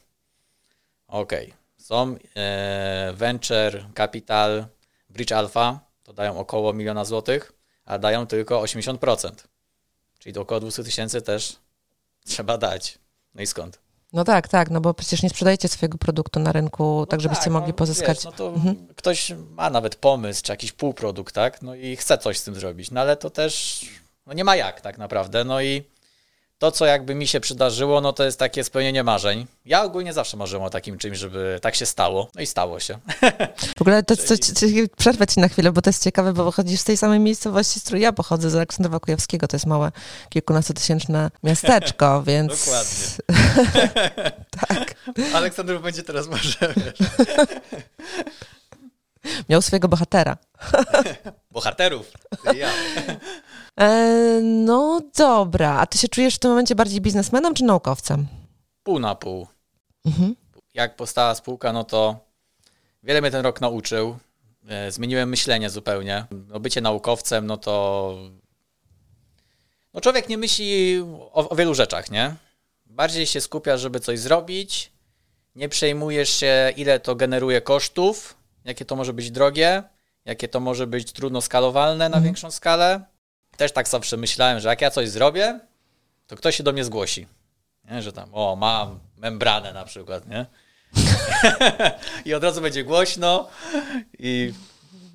Ok. 1.08 1.32
Są 1.76 2.16
e, 2.36 3.12
Venture 3.14 3.86
Capital, 3.94 4.66
Bridge 5.10 5.32
Alpha, 5.32 5.80
to 6.02 6.12
dają 6.12 6.38
około 6.38 6.72
miliona 6.72 7.04
złotych, 7.04 7.52
a 7.84 7.98
dają 7.98 8.26
tylko 8.26 8.62
80%. 8.62 9.30
Czyli 10.18 10.38
około 10.38 10.60
200 10.60 10.84
tysięcy 10.84 11.22
też 11.22 11.56
trzeba 12.28 12.58
dać. 12.58 12.98
No 13.34 13.42
i 13.42 13.46
skąd? 13.46 13.78
No 14.12 14.24
tak, 14.24 14.48
tak, 14.48 14.70
no 14.70 14.80
bo 14.80 14.94
przecież 14.94 15.22
nie 15.22 15.30
sprzedajecie 15.30 15.68
swojego 15.68 15.98
produktu 15.98 16.40
na 16.40 16.52
rynku, 16.52 16.96
no 17.00 17.06
tak 17.06 17.20
żebyście 17.20 17.44
tak, 17.44 17.52
mogli 17.52 17.68
no, 17.68 17.74
pozyskać. 17.74 18.16
Wiesz, 18.16 18.24
no 18.24 18.32
to 18.32 18.48
mhm. 18.48 18.88
ktoś 18.96 19.32
ma 19.50 19.70
nawet 19.70 19.96
pomysł, 19.96 20.42
czy 20.42 20.52
jakiś 20.52 20.72
półprodukt, 20.72 21.34
tak? 21.34 21.62
No 21.62 21.74
i 21.74 21.96
chce 21.96 22.18
coś 22.18 22.38
z 22.38 22.44
tym 22.44 22.54
zrobić, 22.54 22.90
no 22.90 23.00
ale 23.00 23.16
to 23.16 23.30
też 23.30 23.84
no 24.26 24.32
nie 24.32 24.44
ma 24.44 24.56
jak 24.56 24.80
tak 24.80 24.98
naprawdę. 24.98 25.44
No 25.44 25.62
i 25.62 25.84
to, 26.64 26.72
co 26.72 26.86
jakby 26.86 27.14
mi 27.14 27.26
się 27.26 27.40
przydarzyło, 27.40 28.00
no 28.00 28.12
to 28.12 28.24
jest 28.24 28.38
takie 28.38 28.64
spełnienie 28.64 29.04
marzeń. 29.04 29.46
Ja 29.64 29.82
ogólnie 29.82 30.12
zawsze 30.12 30.36
marzyłem 30.36 30.64
o 30.64 30.70
takim 30.70 30.98
czymś, 30.98 31.18
żeby 31.18 31.58
tak 31.62 31.74
się 31.74 31.86
stało. 31.86 32.28
No 32.34 32.40
i 32.40 32.46
stało 32.46 32.80
się. 32.80 32.98
W 33.78 33.80
ogóle 33.80 34.02
to, 34.02 34.16
to, 34.16 34.22
to, 34.36 34.66
przerwę 34.96 35.26
ci 35.26 35.40
na 35.40 35.48
chwilę, 35.48 35.72
bo 35.72 35.82
to 35.82 35.90
jest 35.90 36.04
ciekawe, 36.04 36.32
bo 36.32 36.44
pochodzisz 36.44 36.80
z 36.80 36.84
tej 36.84 36.96
samej 36.96 37.20
miejscowości, 37.20 37.80
z 37.80 37.82
której 37.82 38.02
ja 38.02 38.12
pochodzę, 38.12 38.50
z 38.50 38.54
Aleksandrowa 38.54 39.00
Kujawskiego. 39.00 39.48
To 39.48 39.56
jest 39.56 39.66
małe, 39.66 39.92
kilkunastotysięczne 40.28 41.30
miasteczko, 41.42 42.22
więc... 42.26 42.64
Dokładnie. 42.64 43.06
tak. 44.68 44.94
Aleksandrów 45.34 45.82
będzie 45.82 46.02
teraz 46.02 46.26
może, 46.26 46.74
Miał 49.48 49.62
swojego 49.62 49.88
bohatera. 49.88 50.36
Bohaterów. 51.50 52.10
Ja. 52.54 52.70
E, 53.80 54.40
no 54.42 55.00
dobra, 55.18 55.78
a 55.78 55.86
ty 55.86 55.98
się 55.98 56.08
czujesz 56.08 56.34
w 56.34 56.38
tym 56.38 56.50
momencie 56.50 56.74
bardziej 56.74 57.00
biznesmenem 57.00 57.54
czy 57.54 57.64
naukowcem? 57.64 58.26
Pół 58.82 58.98
na 58.98 59.14
pół. 59.14 59.46
Mhm. 60.06 60.36
Jak 60.74 60.96
powstała 60.96 61.34
spółka, 61.34 61.72
no 61.72 61.84
to 61.84 62.16
wiele 63.02 63.20
mnie 63.20 63.30
ten 63.30 63.42
rok 63.42 63.60
nauczył. 63.60 64.18
E, 64.68 64.92
zmieniłem 64.92 65.28
myślenie 65.28 65.70
zupełnie. 65.70 66.26
No 66.48 66.60
bycie 66.60 66.80
naukowcem, 66.80 67.46
no 67.46 67.56
to 67.56 68.16
no 69.94 70.00
człowiek 70.00 70.28
nie 70.28 70.38
myśli 70.38 71.00
o, 71.32 71.48
o 71.48 71.56
wielu 71.56 71.74
rzeczach, 71.74 72.10
nie? 72.10 72.34
Bardziej 72.86 73.26
się 73.26 73.40
skupia, 73.40 73.76
żeby 73.76 74.00
coś 74.00 74.18
zrobić. 74.18 74.92
Nie 75.54 75.68
przejmujesz 75.68 76.30
się, 76.30 76.72
ile 76.76 77.00
to 77.00 77.14
generuje 77.14 77.60
kosztów, 77.60 78.34
jakie 78.64 78.84
to 78.84 78.96
może 78.96 79.12
być 79.12 79.30
drogie, 79.30 79.82
jakie 80.24 80.48
to 80.48 80.60
może 80.60 80.86
być 80.86 81.12
trudno 81.12 81.40
skalowalne 81.40 81.98
na 81.98 82.16
mhm. 82.16 82.24
większą 82.24 82.50
skalę 82.50 83.04
też 83.56 83.72
tak 83.72 83.88
zawsze 83.88 84.16
myślałem, 84.16 84.60
że 84.60 84.68
jak 84.68 84.80
ja 84.80 84.90
coś 84.90 85.08
zrobię, 85.08 85.60
to 86.26 86.36
ktoś 86.36 86.56
się 86.56 86.62
do 86.62 86.72
mnie 86.72 86.84
zgłosi. 86.84 87.26
Nie? 87.90 88.02
Że 88.02 88.12
tam, 88.12 88.28
o, 88.32 88.56
mam 88.56 89.00
membranę 89.16 89.72
na 89.72 89.84
przykład, 89.84 90.28
nie? 90.28 90.46
I 92.24 92.34
od 92.34 92.44
razu 92.44 92.60
będzie 92.60 92.84
głośno 92.84 93.48
i 94.18 94.52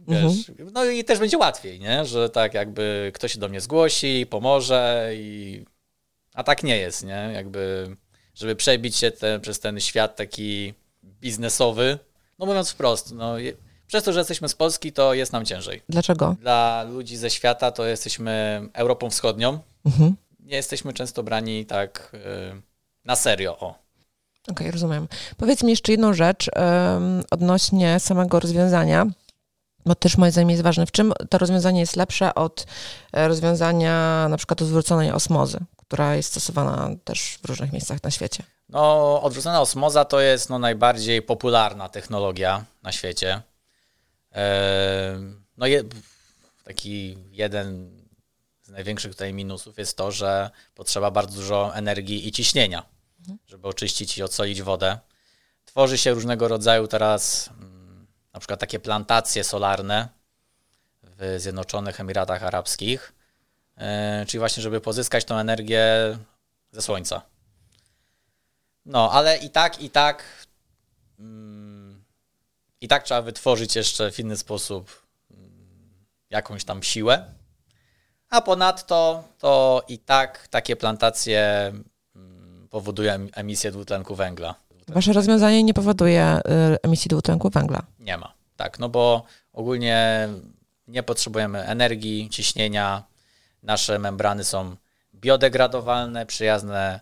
wiesz, 0.08 0.50
mhm. 0.50 0.70
no 0.74 0.86
i 0.86 1.04
też 1.04 1.20
będzie 1.20 1.38
łatwiej, 1.38 1.80
nie? 1.80 2.06
Że 2.06 2.30
tak 2.30 2.54
jakby 2.54 3.12
ktoś 3.16 3.34
się 3.34 3.40
do 3.40 3.50
mnie 3.50 3.62
zgłosi, 3.62 4.26
pomoże 4.30 5.12
i... 5.14 5.66
A 6.34 6.44
tak 6.44 6.64
nie 6.64 6.78
jest, 6.78 7.06
nie? 7.06 7.32
Jakby, 7.34 7.96
żeby 8.36 8.56
przebić 8.56 8.96
się 8.96 9.12
te, 9.12 9.40
przez 9.40 9.60
ten 9.60 9.80
świat 9.80 10.16
taki 10.16 10.74
biznesowy, 11.04 12.00
no 12.40 12.46
mówiąc 12.46 12.72
wprost, 12.72 13.12
no 13.12 13.36
przez 13.90 14.04
to, 14.04 14.14
że 14.14 14.20
jesteśmy 14.20 14.50
z 14.50 14.56
Polski, 14.56 14.92
to 14.92 15.14
jest 15.14 15.34
nam 15.34 15.46
ciężej. 15.46 15.82
Dlaczego? 15.90 16.36
Dla 16.42 16.84
ludzi 16.84 17.18
ze 17.18 17.30
świata 17.30 17.72
to 17.72 17.86
jesteśmy 17.86 18.62
Europą 18.74 19.10
Wschodnią. 19.10 19.60
Mhm. 19.86 20.16
Nie 20.40 20.56
jesteśmy 20.56 20.94
często 20.94 21.24
brani 21.24 21.66
tak 21.66 22.12
yy, 22.14 22.62
na 23.06 23.16
serio. 23.16 23.58
O. 23.60 23.70
Okej, 23.70 23.78
okay, 24.52 24.72
rozumiem. 24.72 25.08
Powiedz 25.38 25.64
mi 25.64 25.70
jeszcze 25.70 25.92
jedną 25.92 26.14
rzecz 26.14 26.48
yy, 26.48 26.54
odnośnie 27.32 28.00
samego 28.00 28.40
rozwiązania, 28.40 29.08
bo 29.86 29.96
też 29.96 30.18
moim 30.18 30.32
zdaniem 30.32 30.50
jest 30.50 30.64
ważne. 30.64 30.86
W 30.86 30.92
czym 30.92 31.14
to 31.30 31.38
rozwiązanie 31.38 31.80
jest 31.80 31.96
lepsze 31.96 32.36
od 32.36 32.66
e, 33.14 33.28
rozwiązania 33.28 34.28
na 34.30 34.38
przykład 34.38 34.62
odwróconej 34.62 35.12
osmozy, 35.12 35.60
która 35.78 36.16
jest 36.16 36.30
stosowana 36.30 36.90
też 37.04 37.40
w 37.44 37.46
różnych 37.46 37.72
miejscach 37.74 38.04
na 38.04 38.12
świecie? 38.12 38.44
No, 38.70 39.22
odwrócona 39.22 39.62
osmoza 39.62 40.06
to 40.06 40.20
jest 40.20 40.50
no, 40.50 40.60
najbardziej 40.60 41.22
popularna 41.22 41.90
technologia 41.90 42.66
na 42.84 42.92
świecie. 42.92 43.42
No 45.58 45.68
je, 45.68 45.84
taki 46.64 47.18
jeden 47.32 47.92
z 48.62 48.70
największych 48.70 49.12
tutaj 49.12 49.34
minusów 49.34 49.78
jest 49.78 49.98
to, 49.98 50.12
że 50.12 50.50
potrzeba 50.76 51.12
bardzo 51.12 51.36
dużo 51.36 51.76
energii 51.76 52.28
i 52.28 52.32
ciśnienia, 52.32 52.86
żeby 53.48 53.68
oczyścić 53.68 54.18
i 54.18 54.24
odsolić 54.24 54.62
wodę. 54.62 55.00
Tworzy 55.66 55.98
się 55.98 56.12
różnego 56.14 56.48
rodzaju 56.48 56.88
teraz 56.88 57.50
mm, 57.60 58.08
na 58.34 58.40
przykład 58.40 58.60
takie 58.60 58.80
plantacje 58.80 59.44
solarne 59.44 60.10
w 61.04 61.36
Zjednoczonych 61.38 62.00
Emiratach 62.00 62.44
Arabskich, 62.44 63.14
e, 63.78 64.26
czyli 64.28 64.40
właśnie, 64.40 64.64
żeby 64.64 64.82
pozyskać 64.82 65.26
tą 65.26 65.38
energię 65.38 65.84
ze 66.72 66.82
słońca. 66.82 67.22
No, 68.86 69.12
ale 69.12 69.38
i 69.38 69.50
tak, 69.50 69.82
i 69.82 69.90
tak 69.90 70.24
mm, 71.20 71.69
i 72.82 72.88
tak 72.88 73.04
trzeba 73.04 73.22
wytworzyć 73.22 73.76
jeszcze 73.76 74.12
w 74.12 74.20
inny 74.20 74.38
sposób 74.38 75.08
mm, 75.32 75.52
jakąś 76.30 76.64
tam 76.64 76.84
siłę. 76.84 77.26
A 78.30 78.42
ponadto 78.42 79.24
to 79.38 79.84
i 79.88 80.00
tak 80.00 80.48
takie 80.48 80.76
plantacje 80.76 81.74
mm, 82.16 82.68
powodują 82.70 83.14
em- 83.14 83.30
emisję 83.36 83.72
dwutlenku 83.72 84.16
węgla. 84.16 84.56
Wasze 84.88 85.14
rozwiązanie 85.14 85.64
nie 85.64 85.74
powoduje 85.74 86.38
y, 86.74 86.82
emisji 86.84 87.10
dwutlenku 87.10 87.50
węgla. 87.50 87.84
Nie 88.00 88.18
ma. 88.18 88.34
Tak, 88.56 88.80
no 88.80 88.90
bo 88.90 89.24
ogólnie 89.54 90.30
nie 90.88 91.04
potrzebujemy 91.04 91.64
energii, 91.66 92.30
ciśnienia. 92.32 93.04
Nasze 93.64 94.00
membrany 94.00 94.44
są 94.44 94.76
biodegradowalne, 95.16 96.26
przyjazne 96.26 97.00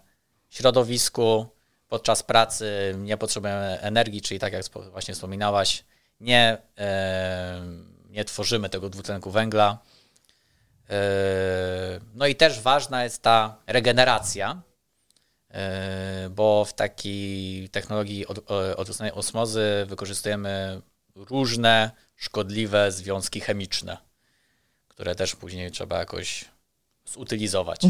środowisku. 0.49 1.45
Podczas 1.87 2.23
pracy 2.23 2.95
nie 2.97 3.17
potrzebujemy 3.17 3.79
energii, 3.81 4.21
czyli 4.21 4.39
tak 4.39 4.53
jak 4.53 4.63
właśnie 4.91 5.13
wspominałaś, 5.13 5.83
nie, 6.19 6.57
nie 8.09 8.25
tworzymy 8.25 8.69
tego 8.69 8.89
dwutlenku 8.89 9.31
węgla. 9.31 9.77
No 12.13 12.27
i 12.27 12.35
też 12.35 12.59
ważna 12.59 13.03
jest 13.03 13.21
ta 13.21 13.57
regeneracja, 13.67 14.61
bo 16.29 16.65
w 16.65 16.73
takiej 16.73 17.69
technologii 17.69 18.27
od, 18.27 18.51
odwróconej 18.51 19.11
osmozy 19.11 19.85
wykorzystujemy 19.87 20.81
różne 21.15 21.91
szkodliwe 22.15 22.91
związki 22.91 23.39
chemiczne, 23.39 23.97
które 24.87 25.15
też 25.15 25.35
później 25.35 25.71
trzeba 25.71 25.99
jakoś 25.99 26.45
zutylizować. 27.05 27.81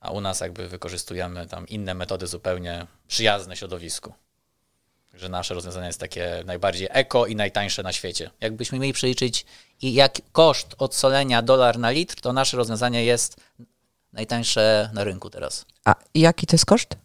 A 0.00 0.10
u 0.10 0.20
nas 0.20 0.40
jakby 0.40 0.68
wykorzystujemy 0.68 1.46
tam 1.46 1.68
inne 1.68 1.94
metody 1.94 2.26
zupełnie 2.26 2.86
przyjazne 3.08 3.56
środowisku. 3.56 4.14
Że 5.14 5.28
nasze 5.28 5.54
rozwiązanie 5.54 5.86
jest 5.86 6.00
takie 6.00 6.42
najbardziej 6.46 6.88
eko 6.90 7.26
i 7.26 7.36
najtańsze 7.36 7.82
na 7.82 7.92
świecie. 7.92 8.30
Jakbyśmy 8.40 8.78
mieli 8.78 8.92
przeliczyć 8.92 9.46
i 9.82 9.94
jak 9.94 10.18
koszt 10.32 10.74
odsolenia 10.78 11.42
dolar 11.42 11.78
na 11.78 11.90
litr, 11.90 12.20
to 12.20 12.32
nasze 12.32 12.56
rozwiązanie 12.56 13.04
jest 13.04 13.36
najtańsze 14.12 14.90
na 14.92 15.04
rynku 15.04 15.30
teraz. 15.30 15.66
A 15.84 15.94
jaki 16.14 16.46
to 16.46 16.54
jest 16.54 16.66
koszt? 16.66 16.96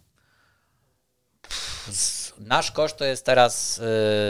Nasz 2.38 2.72
koszt 2.72 2.96
to 2.96 3.04
jest 3.04 3.26
teraz 3.26 3.78
y, 3.78 3.82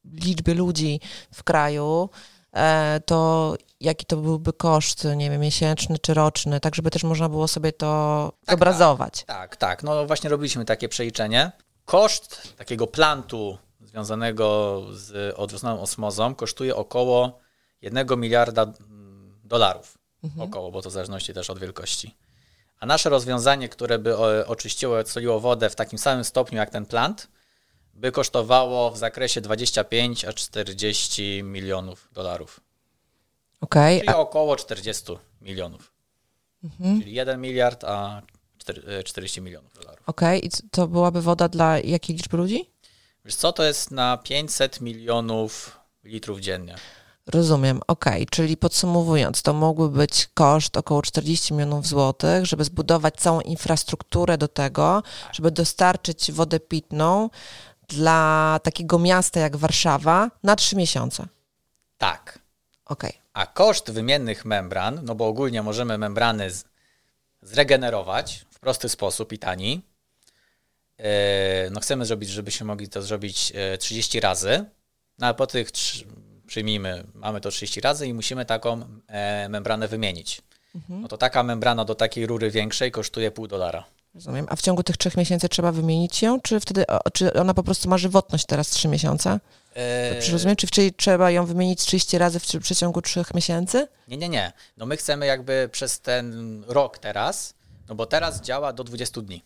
liczbie 0.04 0.54
ludzi 0.54 1.00
w 1.34 1.44
kraju, 1.44 2.10
e, 2.52 3.00
to 3.06 3.54
jaki 3.80 4.06
to 4.06 4.16
byłby 4.16 4.52
koszt, 4.52 5.08
nie 5.16 5.30
wiem, 5.30 5.40
miesięczny 5.40 5.98
czy 5.98 6.14
roczny, 6.14 6.60
tak 6.60 6.74
żeby 6.74 6.90
też 6.90 7.04
można 7.04 7.28
było 7.28 7.48
sobie 7.48 7.72
to 7.72 8.32
Tak, 8.44 8.54
zobrazować. 8.54 9.24
Tak, 9.24 9.56
tak. 9.56 9.82
No 9.82 10.06
właśnie 10.06 10.30
robiliśmy 10.30 10.64
takie 10.64 10.88
przeliczenie. 10.88 11.52
Koszt 11.84 12.56
takiego 12.56 12.86
plantu 12.86 13.58
związanego 13.80 14.80
z 14.92 15.34
odwróconą 15.36 15.80
osmozą 15.80 16.34
kosztuje 16.34 16.76
około 16.76 17.38
1 17.82 18.20
miliarda 18.20 18.66
dolarów. 19.44 19.98
Około, 20.38 20.70
bo 20.70 20.82
to 20.82 20.90
w 20.90 20.92
zależności 20.92 21.34
też 21.34 21.50
od 21.50 21.58
wielkości. 21.58 22.14
A 22.82 22.86
nasze 22.86 23.08
rozwiązanie, 23.10 23.68
które 23.68 23.98
by 23.98 24.16
oczyściło 24.46 24.96
i 24.96 25.00
odsoliło 25.00 25.40
wodę 25.40 25.70
w 25.70 25.74
takim 25.74 25.98
samym 25.98 26.24
stopniu 26.24 26.58
jak 26.58 26.70
ten 26.70 26.86
plant, 26.86 27.28
by 27.94 28.12
kosztowało 28.12 28.90
w 28.90 28.98
zakresie 28.98 29.40
25 29.40 30.24
a 30.24 30.32
40 30.32 31.42
milionów 31.42 32.08
dolarów. 32.12 32.60
Okej, 33.60 34.00
Czyli 34.00 34.14
około 34.14 34.56
40 34.56 35.04
milionów. 35.40 35.92
Czyli 37.00 37.12
1 37.14 37.40
miliard, 37.40 37.84
a 37.84 38.22
czter- 38.58 38.90
e, 38.90 39.02
40 39.02 39.40
milionów 39.40 39.74
dolarów. 39.74 40.02
okej. 40.08 40.46
I 40.46 40.48
c- 40.50 40.62
to 40.70 40.88
byłaby 40.88 41.22
woda 41.22 41.48
dla 41.48 41.78
jakiej 41.78 42.16
liczby 42.16 42.36
ludzi? 42.36 42.70
Wiesz 43.24 43.34
co, 43.34 43.52
to 43.52 43.62
jest 43.64 43.90
na 43.90 44.16
500 44.16 44.80
milionów 44.80 45.80
litrów 46.04 46.40
dziennie. 46.40 46.76
Rozumiem, 47.26 47.80
okej, 47.86 48.26
czyli 48.26 48.56
podsumowując, 48.56 49.42
to 49.42 49.52
mógłby 49.52 49.98
być 49.98 50.28
koszt 50.34 50.76
około 50.76 51.02
40 51.02 51.54
milionów 51.54 51.86
złotych, 51.86 52.46
żeby 52.46 52.64
zbudować 52.64 53.14
całą 53.14 53.40
infrastrukturę 53.40 54.38
do 54.38 54.48
tego, 54.48 55.02
żeby 55.32 55.50
dostarczyć 55.50 56.32
wodę 56.32 56.60
pitną 56.60 57.30
dla 57.88 58.60
takiego 58.62 58.98
miasta 58.98 59.40
jak 59.40 59.56
Warszawa 59.56 60.30
na 60.42 60.56
3 60.56 60.76
miesiące. 60.76 61.26
Tak. 61.98 62.38
Okej, 62.84 63.12
A 63.32 63.46
koszt 63.46 63.90
wymiennych 63.90 64.44
membran, 64.44 65.00
no 65.02 65.14
bo 65.14 65.26
ogólnie 65.26 65.62
możemy 65.62 65.98
membrany 65.98 66.50
zregenerować 67.42 68.44
w 68.50 68.58
prosty 68.60 68.88
sposób 68.88 69.32
i 69.32 69.38
tani. 69.38 69.82
E, 70.98 71.70
No 71.70 71.80
chcemy 71.80 72.06
zrobić, 72.06 72.30
żebyśmy 72.30 72.66
mogli 72.66 72.88
to 72.88 73.02
zrobić 73.02 73.52
e, 73.54 73.78
30 73.78 74.20
razy, 74.20 74.64
no 75.18 75.26
ale 75.26 75.34
po 75.34 75.46
tych, 75.46 75.68
przyjmijmy, 76.46 77.04
mamy 77.14 77.40
to 77.40 77.50
30 77.50 77.80
razy 77.80 78.06
i 78.06 78.14
musimy 78.14 78.44
taką 78.46 78.84
e, 79.08 79.48
membranę 79.48 79.88
wymienić. 79.88 80.42
No 80.88 81.08
to 81.08 81.16
taka 81.18 81.42
membrana 81.42 81.84
do 81.84 81.94
takiej 81.94 82.26
rury 82.26 82.50
większej 82.50 82.90
kosztuje 82.90 83.30
pół 83.30 83.46
dolara. 83.46 83.84
rozumiem. 84.14 84.46
A 84.48 84.56
w 84.56 84.62
ciągu 84.62 84.82
tych 84.82 84.96
3 84.96 85.10
miesięcy 85.16 85.48
trzeba 85.48 85.72
wymienić 85.72 86.22
ją, 86.22 86.40
czy 86.40 86.60
wtedy, 86.60 86.86
o, 86.86 87.10
czy 87.10 87.32
ona 87.34 87.54
po 87.54 87.62
prostu 87.62 87.88
ma 87.88 87.98
żywotność 87.98 88.46
teraz 88.46 88.70
3 88.70 88.88
miesiące? 88.88 89.40
E, 89.74 90.22
Czy 90.22 90.32
rozumiem, 90.32 90.56
czy 90.56 90.66
czyli 90.66 90.92
trzeba 90.92 91.30
ją 91.30 91.46
wymienić 91.46 91.80
30 91.80 92.18
razy 92.18 92.40
w, 92.40 92.44
w 92.46 92.58
przeciągu 92.60 93.02
3 93.02 93.24
miesięcy? 93.34 93.88
Nie, 94.08 94.16
nie, 94.16 94.28
nie. 94.28 94.52
No 94.76 94.86
my 94.86 94.96
chcemy 94.96 95.26
jakby 95.26 95.68
przez 95.72 96.00
ten 96.00 96.64
rok 96.66 96.98
teraz, 96.98 97.54
no 97.88 97.94
bo 97.94 98.06
teraz 98.06 98.40
działa 98.40 98.72
do 98.72 98.84
20 98.84 99.20
dni. 99.20 99.42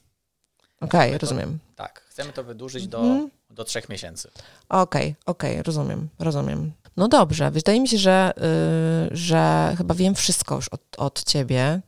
Okej, 0.80 1.12
to- 1.12 1.18
rozumiem. 1.18 1.58
Tak, 1.76 2.00
chcemy 2.08 2.32
to 2.32 2.44
wydłużyć 2.44 2.88
do, 2.88 3.02
do 3.50 3.64
3 3.64 3.82
miesięcy. 3.88 4.30
Okej, 4.68 5.14
okej, 5.26 5.62
rozumiem, 5.62 6.08
rozumiem. 6.18 6.72
No 6.96 7.08
dobrze, 7.08 7.50
wydaje 7.50 7.80
mi 7.80 7.88
się, 7.88 7.98
że, 7.98 8.32
y, 9.12 9.16
że 9.16 9.74
chyba 9.78 9.94
wiem 9.94 10.14
wszystko 10.14 10.54
już 10.54 10.68
od, 10.68 10.80
od 10.98 11.24
ciebie. 11.24 11.80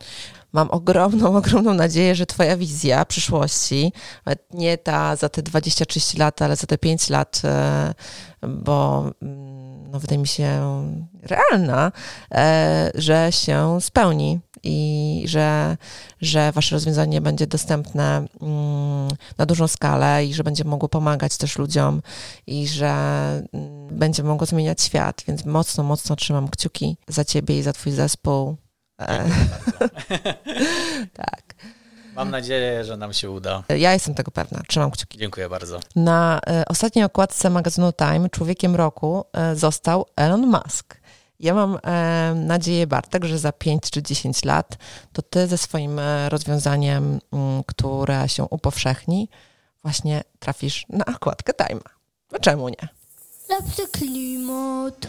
Mam 0.53 0.71
ogromną, 0.71 1.37
ogromną 1.37 1.75
nadzieję, 1.75 2.15
że 2.15 2.27
twoja 2.27 2.57
wizja 2.57 3.05
przyszłości, 3.05 3.93
nie 4.51 4.79
ta 4.79 5.17
za 5.17 5.29
te 5.29 5.43
20-30 5.43 6.19
lat, 6.19 6.43
ale 6.43 6.57
za 6.57 6.67
te 6.67 6.79
5 6.79 7.11
lat, 7.11 7.43
y, 8.43 8.49
bo 8.49 9.11
mm, 9.23 9.58
no, 9.93 10.01
wydaje 10.01 10.19
mi 10.19 10.27
się 10.27 10.61
realna, 11.23 11.93
e, 12.35 12.91
że 12.95 13.33
się 13.33 13.79
spełni 13.81 14.41
i 14.63 15.23
że, 15.27 15.77
że 16.21 16.53
wasze 16.53 16.77
rozwiązanie 16.77 17.21
będzie 17.21 17.47
dostępne 17.47 18.27
mm, 18.41 19.09
na 19.39 19.47
dużą 19.47 19.69
skalę 19.69 20.27
i 20.27 20.35
że 20.35 20.45
będzie 20.45 20.65
mogło 20.65 20.89
pomagać 20.89 21.37
też 21.37 21.59
ludziom 21.59 22.03
i 22.47 22.67
że 22.67 22.93
mm, 23.53 23.99
będzie 23.99 24.23
mogło 24.23 24.47
zmieniać 24.47 24.83
świat, 24.83 25.23
więc 25.29 25.45
mocno, 25.45 25.85
mocno 25.85 26.17
trzymam 26.17 26.49
kciuki 26.49 26.97
za 27.09 27.25
ciebie 27.25 27.59
i 27.59 27.63
za 27.63 27.73
twój 27.73 27.93
zespół. 27.93 28.57
E, 29.01 29.25
tak. 31.23 31.48
Mam 32.19 32.31
nadzieję, 32.31 32.85
że 32.85 32.97
nam 32.97 33.13
się 33.13 33.31
uda. 33.31 33.63
Ja 33.69 33.93
jestem 33.93 34.15
tego 34.15 34.31
pewna. 34.31 34.63
Trzymam 34.69 34.91
kciuki. 34.91 35.19
Dziękuję 35.19 35.49
bardzo. 35.49 35.81
Na 35.97 36.41
e, 36.47 36.65
ostatniej 36.69 37.05
okładce 37.05 37.51
magazynu 37.51 37.93
Time 37.93 38.29
człowiekiem 38.31 38.77
roku 38.77 39.25
e, 39.33 39.57
został 39.57 40.07
Elon 40.17 40.47
Musk. 40.47 41.01
Ja 41.41 41.55
mam 41.55 41.79
e, 41.85 42.35
nadzieję, 42.35 42.87
Bartek, 42.87 43.25
że 43.25 43.39
za 43.39 43.53
5 43.53 43.91
czy 43.91 44.03
10 44.03 44.45
lat 44.45 44.77
to 45.13 45.23
ty 45.23 45.47
ze 45.47 45.59
swoim 45.59 45.99
e, 45.99 46.29
rozwiązaniem, 46.29 47.19
m, 47.33 47.63
które 47.67 48.29
się 48.29 48.45
upowszechni, 48.45 49.29
właśnie 49.83 50.23
trafisz 50.39 50.87
na 50.89 51.05
okładkę 51.15 51.53
Time'a. 51.53 51.89
No 52.33 52.39
czemu 52.39 52.69
nie? 52.69 52.89
Lepszy 53.49 53.89
klimat. 53.93 55.07